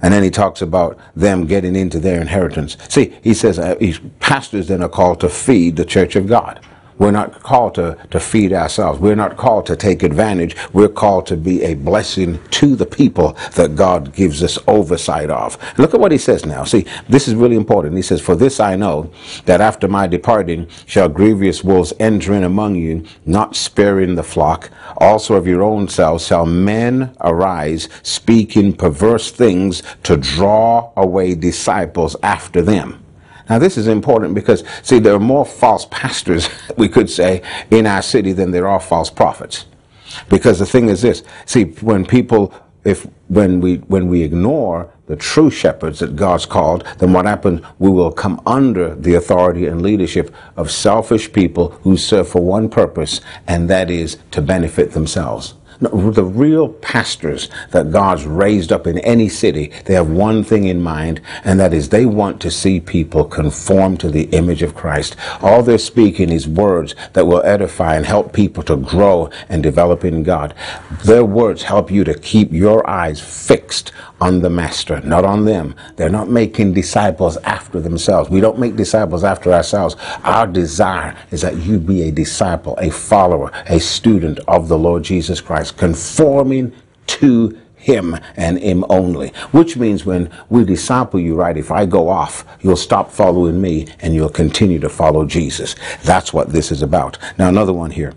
And 0.02 0.14
then 0.14 0.22
he 0.22 0.30
talks 0.30 0.62
about 0.62 1.00
them 1.16 1.48
getting 1.48 1.76
into 1.76 2.00
their 2.00 2.22
inheritance. 2.22 2.78
See, 2.90 3.18
he 3.24 3.34
says 3.34 3.58
uh, 3.58 3.76
pastors 4.20 4.68
then 4.68 4.84
are 4.84 4.90
called 4.90 5.20
to 5.22 5.30
feed 5.30 5.76
the 5.76 5.86
church 5.86 6.16
of 6.16 6.28
God. 6.28 6.64
We're 6.98 7.12
not 7.12 7.44
called 7.44 7.76
to, 7.76 7.98
to 8.12 8.20
feed 8.20 8.54
ourselves. 8.54 9.00
We're 9.00 9.16
not 9.16 9.36
called 9.36 9.66
to 9.66 9.76
take 9.76 10.04
advantage. 10.04 10.56
We're 10.72 10.88
called 10.88 11.26
to 11.28 11.38
be 11.38 11.64
a 11.64 11.74
blessing 11.74 12.40
to 12.52 12.76
the 12.76 12.86
people 12.86 13.38
that 13.56 13.76
God 13.76 14.14
gives 14.14 14.42
us 14.42 14.58
oversight 14.68 15.30
of. 15.30 15.58
Look 15.78 15.94
at 15.94 16.00
what 16.00 16.12
he 16.12 16.18
says 16.18 16.46
now. 16.46 16.64
See, 16.64 16.86
this 17.10 17.28
is 17.28 17.36
really 17.36 17.58
important. 17.58 17.96
He 17.96 18.02
says, 18.02 18.22
For 18.22 18.36
this 18.36 18.60
I 18.60 18.76
know, 18.76 19.12
that 19.46 19.62
after 19.62 19.88
my 19.88 20.08
departing 20.08 20.68
shall 20.86 21.10
grievous 21.10 21.64
wolves 21.64 21.94
enter 22.00 22.34
in 22.34 22.44
among 22.44 22.76
you, 22.76 23.06
not 23.26 23.56
sparing 23.56 24.16
the 24.16 24.24
flock. 24.24 24.70
Also 24.98 25.36
of 25.36 25.48
your 25.48 25.64
own 25.64 25.88
selves 25.88 26.26
shall 26.26 26.46
men 26.46 27.16
arise, 27.22 27.90
speaking 28.04 28.74
perverse 28.74 29.32
things 29.32 29.84
to 30.04 30.16
draw 30.16 30.92
away 30.96 31.36
disciples 31.36 32.16
after 32.24 32.62
them. 32.62 33.05
Now, 33.50 33.60
this 33.60 33.78
is 33.78 33.88
important 33.88 34.34
because, 34.34 34.64
see, 34.82 35.00
there 35.00 35.14
are 35.14 35.20
more 35.20 35.46
false 35.46 35.86
pastors, 35.92 36.50
we 36.78 36.90
could 36.90 37.10
say, 37.10 37.42
in 37.72 37.86
our 37.86 38.02
city 38.02 38.32
than 38.32 38.52
there 38.52 38.68
are 38.68 38.80
false 38.80 39.10
prophets. 39.10 39.66
Because 40.30 40.60
the 40.60 40.66
thing 40.66 40.90
is 40.90 41.02
this 41.02 41.24
see, 41.46 41.66
when 41.82 42.06
people, 42.06 42.54
if 42.84 43.08
when 43.28 43.60
we 43.60 43.78
when 43.78 44.08
we 44.08 44.22
ignore 44.22 44.90
the 45.08 45.16
true 45.16 45.50
shepherds 45.52 46.00
that 46.00 46.16
God's 46.16 46.46
called, 46.46 46.84
then 46.98 47.14
what 47.14 47.26
happens? 47.26 47.62
We 47.80 47.90
will 47.90 48.12
come 48.12 48.42
under 48.46 48.96
the 48.96 49.16
authority 49.16 49.68
and 49.68 49.82
leadership 49.82 50.34
of 50.56 50.72
selfish 50.72 51.32
people 51.32 51.70
who 51.84 51.98
serve 51.98 52.28
for 52.28 52.44
one 52.44 52.70
purpose, 52.70 53.22
and 53.48 53.70
that 53.70 53.92
is 53.92 54.18
to 54.32 54.42
benefit 54.42 54.92
themselves. 54.92 55.56
The 55.80 56.24
real 56.24 56.70
pastors 56.70 57.50
that 57.72 57.92
God's 57.92 58.26
raised 58.26 58.72
up 58.72 58.88
in 58.88 58.98
any 59.00 59.28
city, 59.28 59.72
they 59.86 59.94
have 59.94 60.10
one 60.10 60.44
thing 60.44 60.66
in 60.66 60.82
mind, 60.82 61.22
and 61.44 61.60
that 61.60 61.74
is 61.74 61.90
they 61.90 62.06
want 62.06 62.40
to 62.42 62.52
see 62.52 62.80
people 62.80 63.26
conform 63.26 63.98
to 63.98 64.10
the 64.10 64.24
image 64.32 64.62
of 64.62 64.76
Christ. 64.76 65.16
All 65.42 65.64
they're 65.64 65.78
speaking 65.78 66.32
is 66.32 66.48
words 66.48 66.96
that 67.14 67.28
will 67.28 67.44
edify 67.44 67.96
and 67.96 68.06
help 68.06 68.32
people 68.32 68.64
to 68.64 68.78
grow 68.78 69.30
and 69.50 69.62
develop 69.62 70.06
in 70.06 70.24
God. 70.24 70.54
Their 71.04 71.26
words 71.26 71.64
help 71.64 71.92
you 71.92 72.04
to 72.06 72.14
keep 72.14 72.52
your 72.52 72.90
eyes 72.90 73.20
fixed 73.20 73.92
on 74.22 74.42
the 74.42 74.50
master, 74.50 75.02
not 75.02 75.26
on 75.26 75.46
them. 75.46 75.76
They're 75.96 76.10
not 76.10 76.30
making 76.30 76.74
disciples 76.74 77.38
after 77.38 77.80
themselves. 77.80 78.30
We 78.30 78.42
don't 78.42 78.60
make 78.60 78.76
disciples 78.76 79.24
after 79.24 79.54
ourselves. 79.54 79.96
Our 80.24 80.48
desire 80.48 81.16
is 81.32 81.42
that 81.42 81.58
you 81.58 81.80
be 81.80 82.04
a 82.04 82.12
disciple, 82.12 82.78
a 82.80 82.90
follower, 82.90 83.52
a 83.68 83.80
student 83.80 84.40
of 84.48 84.68
the 84.68 84.78
Lord 84.78 85.04
Jesus 85.04 85.42
Christ, 85.42 85.78
conforming 85.78 86.74
to 87.08 87.60
him 87.76 88.18
and 88.36 88.58
him 88.58 88.84
only. 88.90 89.30
Which 89.52 89.78
means 89.78 90.06
when 90.06 90.32
we 90.50 90.66
disciple 90.66 91.20
you 91.20 91.36
right, 91.36 91.56
if 91.56 91.72
I 91.72 91.86
go 91.86 92.10
off, 92.10 92.46
you'll 92.62 92.76
stop 92.78 93.12
following 93.12 93.62
me 93.62 93.88
and 94.00 94.16
you'll 94.16 94.30
continue 94.30 94.80
to 94.80 94.90
follow 94.90 95.26
Jesus. 95.26 95.76
That's 96.04 96.34
what 96.34 96.50
this 96.50 96.72
is 96.72 96.82
about. 96.82 97.18
Now 97.38 97.48
another 97.48 97.74
one 97.74 97.92
here. 97.92 98.14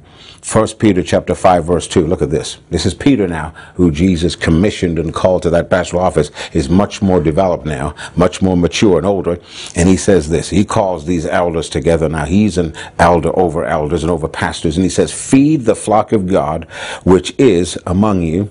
First 0.49 0.79
Peter 0.79 1.03
chapter 1.03 1.35
5 1.35 1.67
verse 1.67 1.87
2. 1.87 2.07
Look 2.07 2.23
at 2.23 2.31
this. 2.31 2.57
This 2.71 2.87
is 2.87 2.95
Peter 2.95 3.29
now, 3.29 3.51
who 3.75 3.91
Jesus 3.91 4.35
commissioned 4.35 4.99
and 4.99 5.13
called 5.13 5.43
to 5.43 5.51
that 5.51 5.69
pastoral 5.69 6.03
office, 6.03 6.31
is 6.55 6.71
much 6.71 7.03
more 7.03 7.23
developed 7.23 7.67
now, 7.67 7.95
much 8.17 8.41
more 8.41 8.57
mature 8.57 8.97
and 8.97 9.07
older. 9.07 9.39
And 9.77 9.91
he 9.91 9.99
says 9.99 10.31
this. 10.31 10.49
He 10.49 10.65
calls 10.65 11.05
these 11.05 11.27
elders 11.27 11.69
together 11.69 12.09
now. 12.09 12.25
He's 12.25 12.57
an 12.57 12.73
elder 12.99 13.31
over 13.39 13.67
elders 13.67 14.03
and 14.03 14.11
over 14.11 14.27
pastors. 14.27 14.79
And 14.79 14.85
he 14.85 14.89
says, 14.89 15.13
feed 15.13 15.67
the 15.67 15.77
flock 15.77 16.13
of 16.13 16.27
God, 16.27 16.65
which 17.05 17.35
is 17.39 17.77
among 17.87 18.23
you 18.23 18.51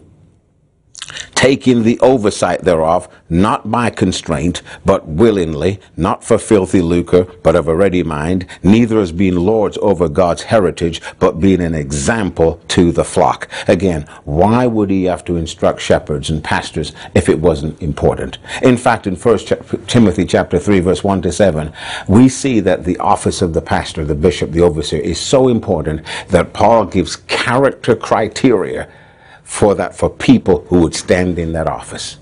taking 1.36 1.84
the 1.84 2.00
oversight 2.00 2.62
thereof, 2.62 3.08
not 3.30 3.70
by 3.70 3.90
constraint, 3.90 4.62
but 4.86 5.08
willingly, 5.08 5.80
not 5.96 6.24
for 6.24 6.38
filthy 6.38 6.82
lucre, 6.82 7.26
but 7.44 7.56
of 7.56 7.68
a 7.68 7.76
ready 7.76 8.04
mind, 8.04 8.46
neither 8.64 9.00
as 9.00 9.12
being 9.12 9.36
lords 9.36 9.78
over 9.82 10.10
God's 10.10 10.44
heritage, 10.44 11.02
but 11.20 11.40
being 11.40 11.62
an 11.62 11.76
example 11.76 12.60
to 12.70 12.92
the 12.92 13.04
flock. 13.04 13.48
Again, 13.68 14.08
why 14.24 14.66
would 14.66 14.90
he 14.90 15.06
have 15.06 15.24
to 15.26 15.36
instruct 15.36 15.80
shepherds 15.80 16.30
and 16.30 16.44
pastors 16.44 16.94
if 17.14 17.30
it 17.30 17.40
wasn't 17.40 17.82
important? 17.82 18.38
In 18.64 18.78
fact, 18.78 19.08
in 19.08 19.16
1 19.16 19.38
Timothy 19.88 20.26
chapter 20.26 20.60
3, 20.60 20.80
verse 20.80 21.04
1 21.04 21.22
to 21.22 21.32
7, 21.32 21.72
we 22.08 22.30
see 22.30 22.60
that 22.62 22.84
the 22.84 22.98
office 22.98 23.42
of 23.42 23.54
the 23.54 23.62
pastor, 23.62 24.04
the 24.04 24.16
bishop, 24.16 24.52
the 24.52 24.62
overseer 24.62 25.02
is 25.02 25.20
so 25.20 25.48
important 25.48 26.02
that 26.30 26.54
Paul 26.54 26.86
gives 26.86 27.16
character 27.16 27.96
criteria 27.96 28.90
for 29.48 29.74
that 29.74 29.96
for 29.96 30.10
people 30.10 30.66
who 30.68 30.82
would 30.82 30.94
stand 30.94 31.40
in 31.40 31.54
that 31.54 31.68
office. 31.68 32.18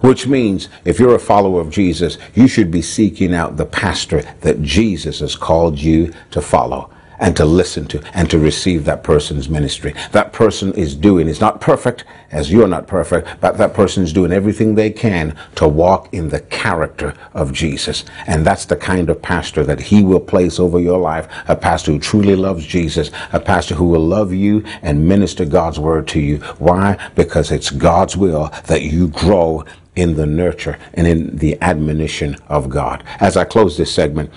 Which 0.00 0.28
means 0.28 0.68
if 0.84 1.00
you're 1.00 1.16
a 1.16 1.18
follower 1.18 1.60
of 1.60 1.70
Jesus, 1.70 2.18
you 2.34 2.46
should 2.46 2.70
be 2.70 2.82
seeking 2.82 3.34
out 3.34 3.56
the 3.56 3.66
pastor 3.66 4.22
that 4.42 4.62
Jesus 4.62 5.18
has 5.18 5.34
called 5.34 5.78
you 5.78 6.14
to 6.30 6.40
follow 6.40 6.88
and 7.18 7.36
to 7.36 7.44
listen 7.44 7.86
to 7.86 8.02
and 8.14 8.30
to 8.30 8.38
receive 8.38 8.84
that 8.84 9.02
person's 9.02 9.48
ministry. 9.48 9.94
That 10.12 10.32
person 10.32 10.72
is 10.74 10.94
doing, 10.94 11.28
is 11.28 11.40
not 11.40 11.60
perfect 11.60 12.04
as 12.30 12.52
you're 12.52 12.68
not 12.68 12.86
perfect, 12.86 13.28
but 13.40 13.56
that 13.58 13.74
person 13.74 14.02
is 14.02 14.12
doing 14.12 14.32
everything 14.32 14.74
they 14.74 14.90
can 14.90 15.36
to 15.54 15.66
walk 15.66 16.12
in 16.12 16.28
the 16.28 16.40
character 16.40 17.14
of 17.32 17.52
Jesus. 17.52 18.04
And 18.26 18.44
that's 18.44 18.66
the 18.66 18.76
kind 18.76 19.08
of 19.08 19.22
pastor 19.22 19.64
that 19.64 19.80
he 19.80 20.02
will 20.02 20.20
place 20.20 20.60
over 20.60 20.78
your 20.78 20.98
life. 20.98 21.28
A 21.48 21.56
pastor 21.56 21.92
who 21.92 21.98
truly 21.98 22.36
loves 22.36 22.66
Jesus, 22.66 23.10
a 23.32 23.40
pastor 23.40 23.74
who 23.74 23.88
will 23.88 24.04
love 24.04 24.32
you 24.32 24.64
and 24.82 25.08
minister 25.08 25.44
God's 25.44 25.78
word 25.78 26.06
to 26.08 26.20
you. 26.20 26.38
Why? 26.58 26.98
Because 27.14 27.50
it's 27.50 27.70
God's 27.70 28.16
will 28.16 28.50
that 28.66 28.82
you 28.82 29.08
grow 29.08 29.64
in 29.96 30.14
the 30.14 30.26
nurture 30.26 30.78
and 30.94 31.06
in 31.06 31.36
the 31.36 31.60
admonition 31.60 32.36
of 32.48 32.68
God. 32.68 33.02
As 33.20 33.36
I 33.36 33.44
close 33.44 33.76
this 33.76 33.92
segment, 33.92 34.30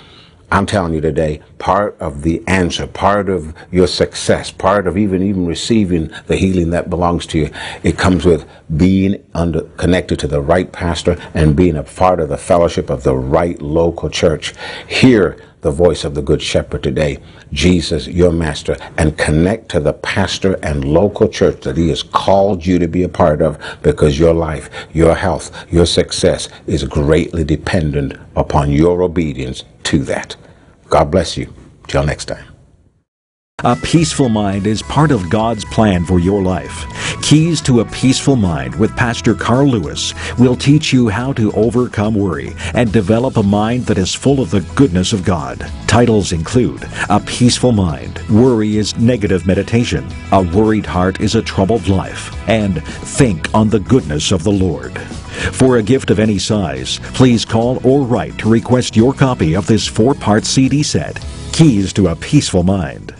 I'm 0.54 0.66
telling 0.66 0.94
you 0.94 1.00
today, 1.00 1.40
part 1.60 1.96
of 2.02 2.24
the 2.24 2.44
answer, 2.46 2.86
part 2.86 3.30
of 3.30 3.54
your 3.72 3.88
success, 3.88 4.52
part 4.52 4.86
of 4.86 4.98
even 4.98 5.24
even 5.24 5.46
receiving 5.46 6.12
the 6.28 6.36
healing 6.36 6.72
that 6.72 6.90
belongs 6.90 7.26
to 7.28 7.40
you, 7.40 7.50
it 7.84 7.98
comes 7.98 8.26
with 8.26 8.46
being 8.76 9.24
under 9.34 9.62
connected 9.78 10.20
to 10.20 10.28
the 10.28 10.42
right 10.42 10.70
pastor 10.70 11.18
and 11.34 11.56
being 11.56 11.78
a 11.78 11.84
part 11.84 12.20
of 12.20 12.28
the 12.28 12.38
fellowship 12.38 12.90
of 12.90 13.04
the 13.04 13.16
right 13.16 13.62
local 13.62 14.10
church. 14.10 14.54
Hear 14.90 15.38
the 15.62 15.72
voice 15.72 16.04
of 16.04 16.16
the 16.16 16.22
good 16.22 16.42
shepherd 16.42 16.84
today, 16.84 17.20
Jesus, 17.54 18.08
your 18.08 18.32
master, 18.32 18.76
and 18.98 19.18
connect 19.18 19.70
to 19.70 19.80
the 19.80 19.94
pastor 19.94 20.56
and 20.64 20.84
local 20.84 21.30
church 21.30 21.62
that 21.62 21.78
he 21.78 21.88
has 21.90 22.04
called 22.04 22.66
you 22.66 22.78
to 22.80 22.88
be 22.90 23.04
a 23.04 23.10
part 23.10 23.42
of 23.42 23.58
because 23.84 24.20
your 24.20 24.34
life, 24.34 24.70
your 24.92 25.16
health, 25.16 25.72
your 25.72 25.86
success 25.86 26.50
is 26.68 26.84
greatly 26.84 27.46
dependent 27.46 28.18
upon 28.36 28.72
your 28.72 29.02
obedience 29.02 29.64
to 29.91 29.99
that. 30.06 30.36
God 30.89 31.12
bless 31.12 31.38
you. 31.38 31.54
Till 31.88 32.06
next 32.06 32.25
time. 32.25 32.45
A 33.63 33.75
peaceful 33.75 34.30
mind 34.30 34.65
is 34.65 34.82
part 34.82 35.12
of 35.12 35.30
God's 35.30 35.65
plan 35.65 36.04
for 36.06 36.19
your 36.19 36.41
life. 36.41 36.86
Keys 37.21 37.62
to 37.62 37.82
a 37.82 37.86
Peaceful 37.86 38.36
Mind 38.36 38.73
with 38.75 38.95
Pastor 38.95 39.36
Carl 39.36 39.67
Lewis 39.67 40.13
will 40.39 40.56
teach 40.56 40.91
you 40.91 41.10
how 41.10 41.32
to 41.34 41.51
overcome 41.51 42.15
worry 42.15 42.54
and 42.73 42.91
develop 42.91 43.38
a 43.38 43.43
mind 43.43 43.86
that 43.86 43.99
is 43.99 44.15
full 44.15 44.41
of 44.41 44.49
the 44.49 44.62
goodness 44.75 45.13
of 45.13 45.23
God. 45.23 45.60
Titles 45.88 46.32
include 46.32 46.88
A 47.10 47.19
Peaceful 47.19 47.71
Mind, 47.71 48.19
Worry 48.30 48.77
is 48.77 48.97
Negative 48.97 49.45
Meditation, 49.45 50.08
A 50.32 50.41
Worried 50.41 50.86
Heart 50.86 51.21
is 51.21 51.36
a 51.36 51.41
Troubled 51.41 51.88
Life, 51.88 52.34
and 52.49 52.84
Think 52.84 53.54
on 53.54 53.69
the 53.69 53.82
Goodness 53.82 54.32
of 54.32 54.43
the 54.43 54.51
Lord. 54.51 54.99
For 55.51 55.77
a 55.77 55.84
gift 55.84 56.12
of 56.12 56.19
any 56.19 56.38
size, 56.38 56.99
please 57.13 57.45
call 57.45 57.86
or 57.86 58.06
write 58.06 58.38
to 58.39 58.49
request 58.49 58.95
your 58.95 59.13
copy 59.13 59.56
of 59.56 59.65
this 59.65 59.88
four 59.88 60.13
part 60.13 60.45
CD 60.45 60.84
set, 60.84 61.19
Keys 61.51 61.91
to 61.93 62.10
a 62.10 62.15
Peaceful 62.15 62.63
Mind. 62.63 63.15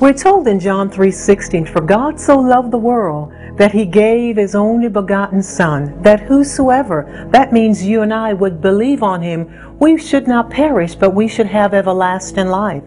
We're 0.00 0.12
told 0.12 0.46
in 0.46 0.60
John 0.60 0.90
3:16, 0.90 1.66
"For 1.66 1.80
God 1.80 2.20
so 2.20 2.38
loved 2.38 2.70
the 2.70 2.78
world 2.78 3.32
that 3.56 3.72
he 3.72 3.84
gave 3.84 4.36
his 4.36 4.54
only 4.54 4.88
begotten 4.88 5.42
Son, 5.42 5.92
that 6.02 6.20
whosoever, 6.20 7.28
that 7.32 7.52
means 7.52 7.84
you 7.84 8.02
and 8.02 8.14
I, 8.14 8.32
would 8.32 8.60
believe 8.60 9.02
on 9.02 9.20
him, 9.22 9.48
we 9.80 9.96
should 9.96 10.26
not 10.26 10.50
perish, 10.50 10.94
but 10.94 11.14
we 11.14 11.28
should 11.28 11.46
have 11.46 11.72
everlasting 11.72 12.48
life. 12.48 12.82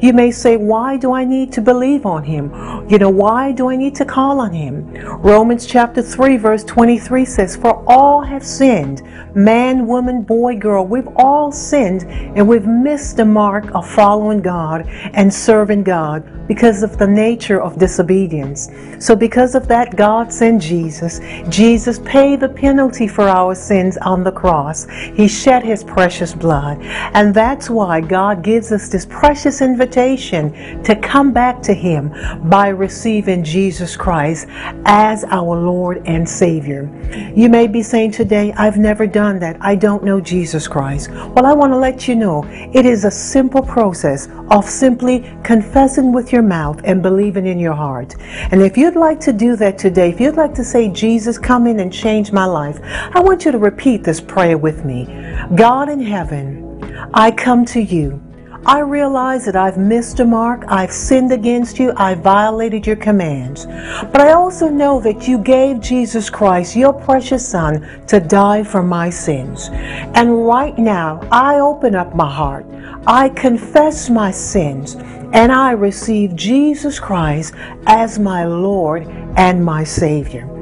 You 0.00 0.12
may 0.12 0.30
say, 0.30 0.56
why 0.56 0.96
do 0.96 1.12
I 1.12 1.24
need 1.24 1.52
to 1.54 1.60
believe 1.60 2.06
on 2.06 2.22
him? 2.22 2.52
You 2.88 2.98
know, 2.98 3.10
why 3.10 3.52
do 3.52 3.68
I 3.68 3.76
need 3.76 3.94
to 3.96 4.04
call 4.04 4.40
on 4.40 4.52
him? 4.52 4.92
Romans 5.20 5.66
chapter 5.66 6.02
3 6.02 6.36
verse 6.36 6.62
23 6.64 7.24
says, 7.24 7.56
for 7.56 7.82
all 7.86 8.20
have 8.22 8.44
sinned, 8.44 9.02
man, 9.34 9.86
woman, 9.86 10.22
boy, 10.22 10.56
girl, 10.56 10.86
we've 10.86 11.08
all 11.16 11.50
sinned 11.50 12.04
and 12.04 12.46
we've 12.46 12.66
missed 12.66 13.16
the 13.16 13.24
mark 13.24 13.74
of 13.74 13.88
following 13.88 14.40
God 14.40 14.86
and 14.86 15.32
serving 15.32 15.82
God 15.82 16.46
because 16.46 16.82
of 16.82 16.96
the 16.96 17.06
nature 17.06 17.60
of 17.60 17.78
disobedience. 17.78 18.70
So 18.98 19.16
because 19.16 19.54
of 19.54 19.66
that, 19.68 19.96
God 19.96 20.32
sent 20.32 20.62
Jesus. 20.62 21.20
Jesus 21.48 21.98
paid 22.04 22.40
the 22.40 22.48
penalty 22.48 23.08
for 23.08 23.28
our 23.28 23.54
sins 23.54 23.96
on 23.98 24.22
the 24.22 24.32
cross. 24.32 24.86
He 25.14 25.26
shed 25.26 25.64
his 25.64 25.82
precious 25.82 26.34
blood. 26.38 26.78
And 26.82 27.34
that's 27.34 27.70
why 27.70 28.00
God 28.00 28.42
gives 28.42 28.72
us 28.72 28.88
this 28.88 29.06
precious 29.06 29.60
invitation 29.60 30.82
to 30.82 30.96
come 30.96 31.32
back 31.32 31.62
to 31.62 31.74
Him 31.74 32.12
by 32.48 32.68
receiving 32.68 33.44
Jesus 33.44 33.96
Christ 33.96 34.46
as 34.84 35.24
our 35.24 35.56
Lord 35.56 36.02
and 36.06 36.28
Savior. 36.28 36.90
You 37.34 37.48
may 37.48 37.66
be 37.66 37.82
saying 37.82 38.12
today, 38.12 38.52
I've 38.56 38.78
never 38.78 39.06
done 39.06 39.38
that. 39.40 39.56
I 39.60 39.76
don't 39.76 40.04
know 40.04 40.20
Jesus 40.20 40.68
Christ. 40.68 41.10
Well, 41.10 41.46
I 41.46 41.52
want 41.52 41.72
to 41.72 41.78
let 41.78 42.08
you 42.08 42.14
know 42.14 42.44
it 42.72 42.86
is 42.86 43.04
a 43.04 43.10
simple 43.10 43.62
process 43.62 44.28
of 44.50 44.64
simply 44.64 45.30
confessing 45.42 46.12
with 46.12 46.32
your 46.32 46.42
mouth 46.42 46.80
and 46.84 47.02
believing 47.02 47.46
in 47.46 47.58
your 47.58 47.74
heart. 47.74 48.14
And 48.50 48.62
if 48.62 48.76
you'd 48.76 48.96
like 48.96 49.20
to 49.20 49.32
do 49.32 49.56
that 49.56 49.78
today, 49.78 50.10
if 50.10 50.20
you'd 50.20 50.36
like 50.36 50.54
to 50.54 50.64
say, 50.64 50.88
Jesus, 50.88 51.38
come 51.38 51.66
in 51.66 51.80
and 51.80 51.92
change 51.92 52.32
my 52.32 52.44
life, 52.44 52.80
I 52.82 53.20
want 53.20 53.44
you 53.44 53.52
to 53.52 53.58
repeat 53.58 54.04
this 54.04 54.20
prayer 54.20 54.58
with 54.58 54.84
me. 54.84 55.06
God 55.54 55.88
in 55.88 56.00
heaven, 56.00 56.25
heaven, 56.26 57.08
I 57.14 57.30
come 57.30 57.64
to 57.66 57.80
you. 57.80 58.20
I 58.64 58.80
realize 58.80 59.44
that 59.44 59.54
I've 59.54 59.78
missed 59.78 60.18
a 60.18 60.24
mark, 60.24 60.64
I've 60.66 60.90
sinned 60.90 61.30
against 61.30 61.78
you, 61.78 61.92
I've 61.96 62.18
violated 62.18 62.84
your 62.84 62.96
commands. 62.96 63.66
But 63.66 64.22
I 64.22 64.32
also 64.32 64.68
know 64.68 64.98
that 65.02 65.28
you 65.28 65.38
gave 65.38 65.80
Jesus 65.80 66.28
Christ, 66.28 66.74
your 66.74 66.92
precious 66.92 67.48
Son, 67.48 68.04
to 68.08 68.18
die 68.18 68.64
for 68.64 68.82
my 68.82 69.08
sins. 69.08 69.68
And 70.16 70.44
right 70.44 70.76
now, 70.76 71.20
I 71.30 71.60
open 71.60 71.94
up 71.94 72.16
my 72.16 72.28
heart, 72.28 72.66
I 73.06 73.28
confess 73.28 74.10
my 74.10 74.32
sins, 74.32 74.96
and 75.32 75.52
I 75.52 75.72
receive 75.72 76.34
Jesus 76.34 76.98
Christ 76.98 77.54
as 77.86 78.18
my 78.18 78.44
Lord 78.44 79.06
and 79.36 79.64
my 79.64 79.84
Savior. 79.84 80.55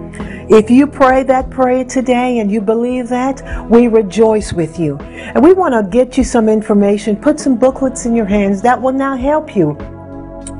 If 0.48 0.70
you 0.70 0.86
pray 0.86 1.22
that 1.24 1.50
prayer 1.50 1.84
today 1.84 2.38
and 2.38 2.50
you 2.50 2.60
believe 2.60 3.08
that, 3.08 3.68
we 3.70 3.88
rejoice 3.88 4.52
with 4.52 4.78
you. 4.78 4.98
And 4.98 5.42
we 5.42 5.52
want 5.52 5.74
to 5.74 5.82
get 5.90 6.18
you 6.18 6.24
some 6.24 6.48
information, 6.48 7.16
put 7.16 7.40
some 7.40 7.56
booklets 7.56 8.06
in 8.06 8.14
your 8.14 8.26
hands 8.26 8.60
that 8.62 8.80
will 8.80 8.92
now 8.92 9.16
help 9.16 9.56
you 9.56 9.76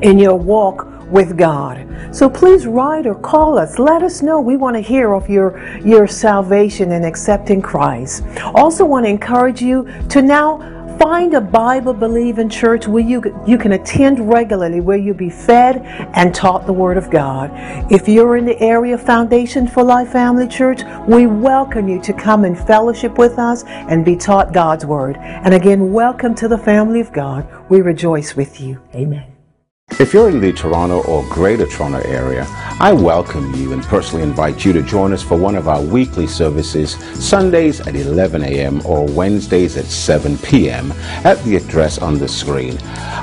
in 0.02 0.18
your 0.18 0.36
walk 0.36 0.88
with 1.10 1.36
God. 1.36 1.86
So 2.14 2.30
please 2.30 2.66
write 2.66 3.06
or 3.06 3.14
call 3.14 3.58
us. 3.58 3.78
Let 3.78 4.02
us 4.02 4.22
know. 4.22 4.40
We 4.40 4.56
want 4.56 4.76
to 4.76 4.80
hear 4.80 5.14
of 5.14 5.28
your, 5.28 5.60
your 5.80 6.06
salvation 6.06 6.92
and 6.92 7.04
accepting 7.04 7.60
Christ. 7.60 8.24
Also 8.54 8.84
want 8.84 9.04
to 9.04 9.10
encourage 9.10 9.60
you 9.60 9.88
to 10.08 10.22
now 10.22 10.58
Find 11.04 11.34
a 11.34 11.40
Bible 11.42 11.92
believing 11.92 12.48
church 12.48 12.88
where 12.88 13.02
you, 13.02 13.20
you 13.46 13.58
can 13.58 13.72
attend 13.72 14.26
regularly, 14.26 14.80
where 14.80 14.96
you'll 14.96 15.14
be 15.14 15.28
fed 15.28 15.82
and 16.14 16.34
taught 16.34 16.64
the 16.64 16.72
Word 16.72 16.96
of 16.96 17.10
God. 17.10 17.50
If 17.92 18.08
you're 18.08 18.38
in 18.38 18.46
the 18.46 18.58
area 18.58 18.94
of 18.94 19.02
Foundation 19.02 19.68
for 19.68 19.82
Life 19.82 20.12
Family 20.12 20.48
Church, 20.48 20.80
we 21.06 21.26
welcome 21.26 21.88
you 21.88 22.00
to 22.00 22.14
come 22.14 22.46
and 22.46 22.56
fellowship 22.56 23.18
with 23.18 23.38
us 23.38 23.64
and 23.64 24.02
be 24.02 24.16
taught 24.16 24.54
God's 24.54 24.86
Word. 24.86 25.18
And 25.18 25.52
again, 25.52 25.92
welcome 25.92 26.34
to 26.36 26.48
the 26.48 26.56
family 26.56 27.00
of 27.00 27.12
God. 27.12 27.46
We 27.68 27.82
rejoice 27.82 28.34
with 28.34 28.58
you. 28.58 28.80
Amen. 28.94 29.33
If 30.00 30.12
you're 30.12 30.28
in 30.28 30.40
the 30.40 30.52
Toronto 30.52 31.04
or 31.04 31.24
Greater 31.28 31.66
Toronto 31.66 32.00
area, 32.00 32.46
I 32.80 32.92
welcome 32.92 33.54
you 33.54 33.72
and 33.72 33.80
personally 33.84 34.24
invite 34.24 34.64
you 34.64 34.72
to 34.72 34.82
join 34.82 35.12
us 35.12 35.22
for 35.22 35.38
one 35.38 35.54
of 35.54 35.68
our 35.68 35.80
weekly 35.80 36.26
services, 36.26 36.96
Sundays 37.24 37.78
at 37.78 37.94
11 37.94 38.42
a.m. 38.42 38.84
or 38.84 39.06
Wednesdays 39.06 39.76
at 39.76 39.84
7 39.84 40.36
p.m. 40.38 40.90
at 41.24 41.40
the 41.44 41.54
address 41.54 41.98
on 41.98 42.18
the 42.18 42.26
screen. 42.26 42.76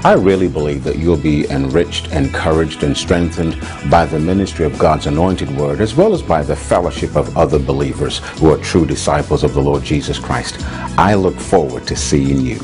I 0.05 0.13
really 0.13 0.47
believe 0.47 0.85
that 0.85 0.97
you'll 0.97 1.17
be 1.17 1.45
enriched, 1.49 2.07
encouraged, 2.13 2.83
and 2.83 2.95
strengthened 2.95 3.59
by 3.91 4.05
the 4.05 4.19
ministry 4.19 4.63
of 4.63 4.79
God's 4.79 5.07
anointed 5.07 5.53
word, 5.57 5.81
as 5.81 5.93
well 5.93 6.13
as 6.13 6.21
by 6.21 6.41
the 6.41 6.55
fellowship 6.55 7.17
of 7.17 7.37
other 7.37 7.59
believers 7.59 8.19
who 8.39 8.49
are 8.49 8.57
true 8.57 8.85
disciples 8.85 9.43
of 9.43 9.53
the 9.53 9.61
Lord 9.61 9.83
Jesus 9.83 10.17
Christ. 10.17 10.55
I 10.97 11.15
look 11.15 11.35
forward 11.35 11.85
to 11.87 11.97
seeing 11.97 12.39
you. 12.39 12.59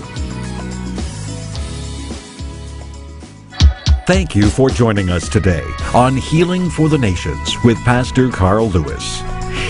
Thank 4.07 4.35
you 4.37 4.49
for 4.49 4.69
joining 4.69 5.09
us 5.09 5.27
today 5.27 5.65
on 5.93 6.15
Healing 6.15 6.69
for 6.69 6.87
the 6.87 6.97
Nations 6.97 7.61
with 7.65 7.77
Pastor 7.83 8.29
Carl 8.29 8.69
Lewis. 8.69 9.19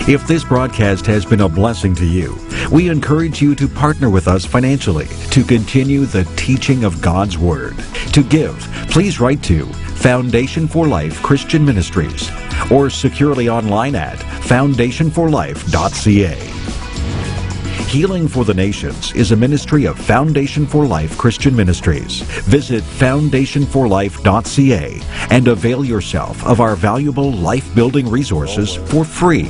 If 0.08 0.28
this 0.28 0.44
broadcast 0.44 1.04
has 1.06 1.26
been 1.26 1.40
a 1.40 1.48
blessing 1.48 1.92
to 1.96 2.06
you, 2.06 2.38
we 2.70 2.88
encourage 2.88 3.42
you 3.42 3.56
to 3.56 3.66
partner 3.66 4.10
with 4.10 4.28
us 4.28 4.44
financially 4.44 5.08
to 5.32 5.42
continue 5.42 6.04
the 6.04 6.22
teaching 6.36 6.84
of 6.84 7.02
God's 7.02 7.36
Word. 7.36 7.76
To 8.12 8.22
give, 8.22 8.56
please 8.90 9.18
write 9.18 9.42
to 9.42 9.66
Foundation 9.96 10.68
for 10.68 10.86
Life 10.86 11.20
Christian 11.20 11.64
Ministries 11.64 12.30
or 12.70 12.90
securely 12.90 13.48
online 13.48 13.96
at 13.96 14.18
foundationforlife.ca. 14.18 16.77
Healing 17.88 18.28
for 18.28 18.44
the 18.44 18.52
Nations 18.52 19.14
is 19.14 19.32
a 19.32 19.36
ministry 19.36 19.86
of 19.86 19.98
Foundation 19.98 20.66
for 20.66 20.84
Life 20.84 21.16
Christian 21.16 21.56
Ministries. 21.56 22.20
Visit 22.42 22.84
foundationforlife.ca 22.84 25.00
and 25.30 25.48
avail 25.48 25.86
yourself 25.86 26.44
of 26.44 26.60
our 26.60 26.76
valuable 26.76 27.32
life 27.32 27.74
building 27.74 28.06
resources 28.06 28.74
for 28.74 29.06
free. 29.06 29.48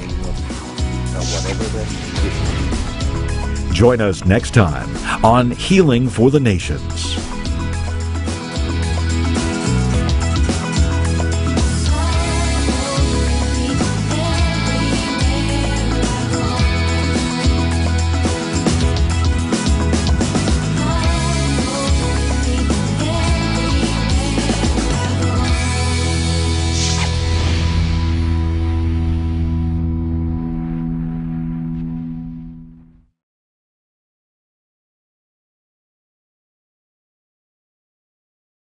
Join 3.72 4.00
us 4.00 4.24
next 4.24 4.54
time 4.54 4.88
on 5.24 5.50
Healing 5.50 6.08
for 6.08 6.30
the 6.30 6.38
Nations. 6.38 7.37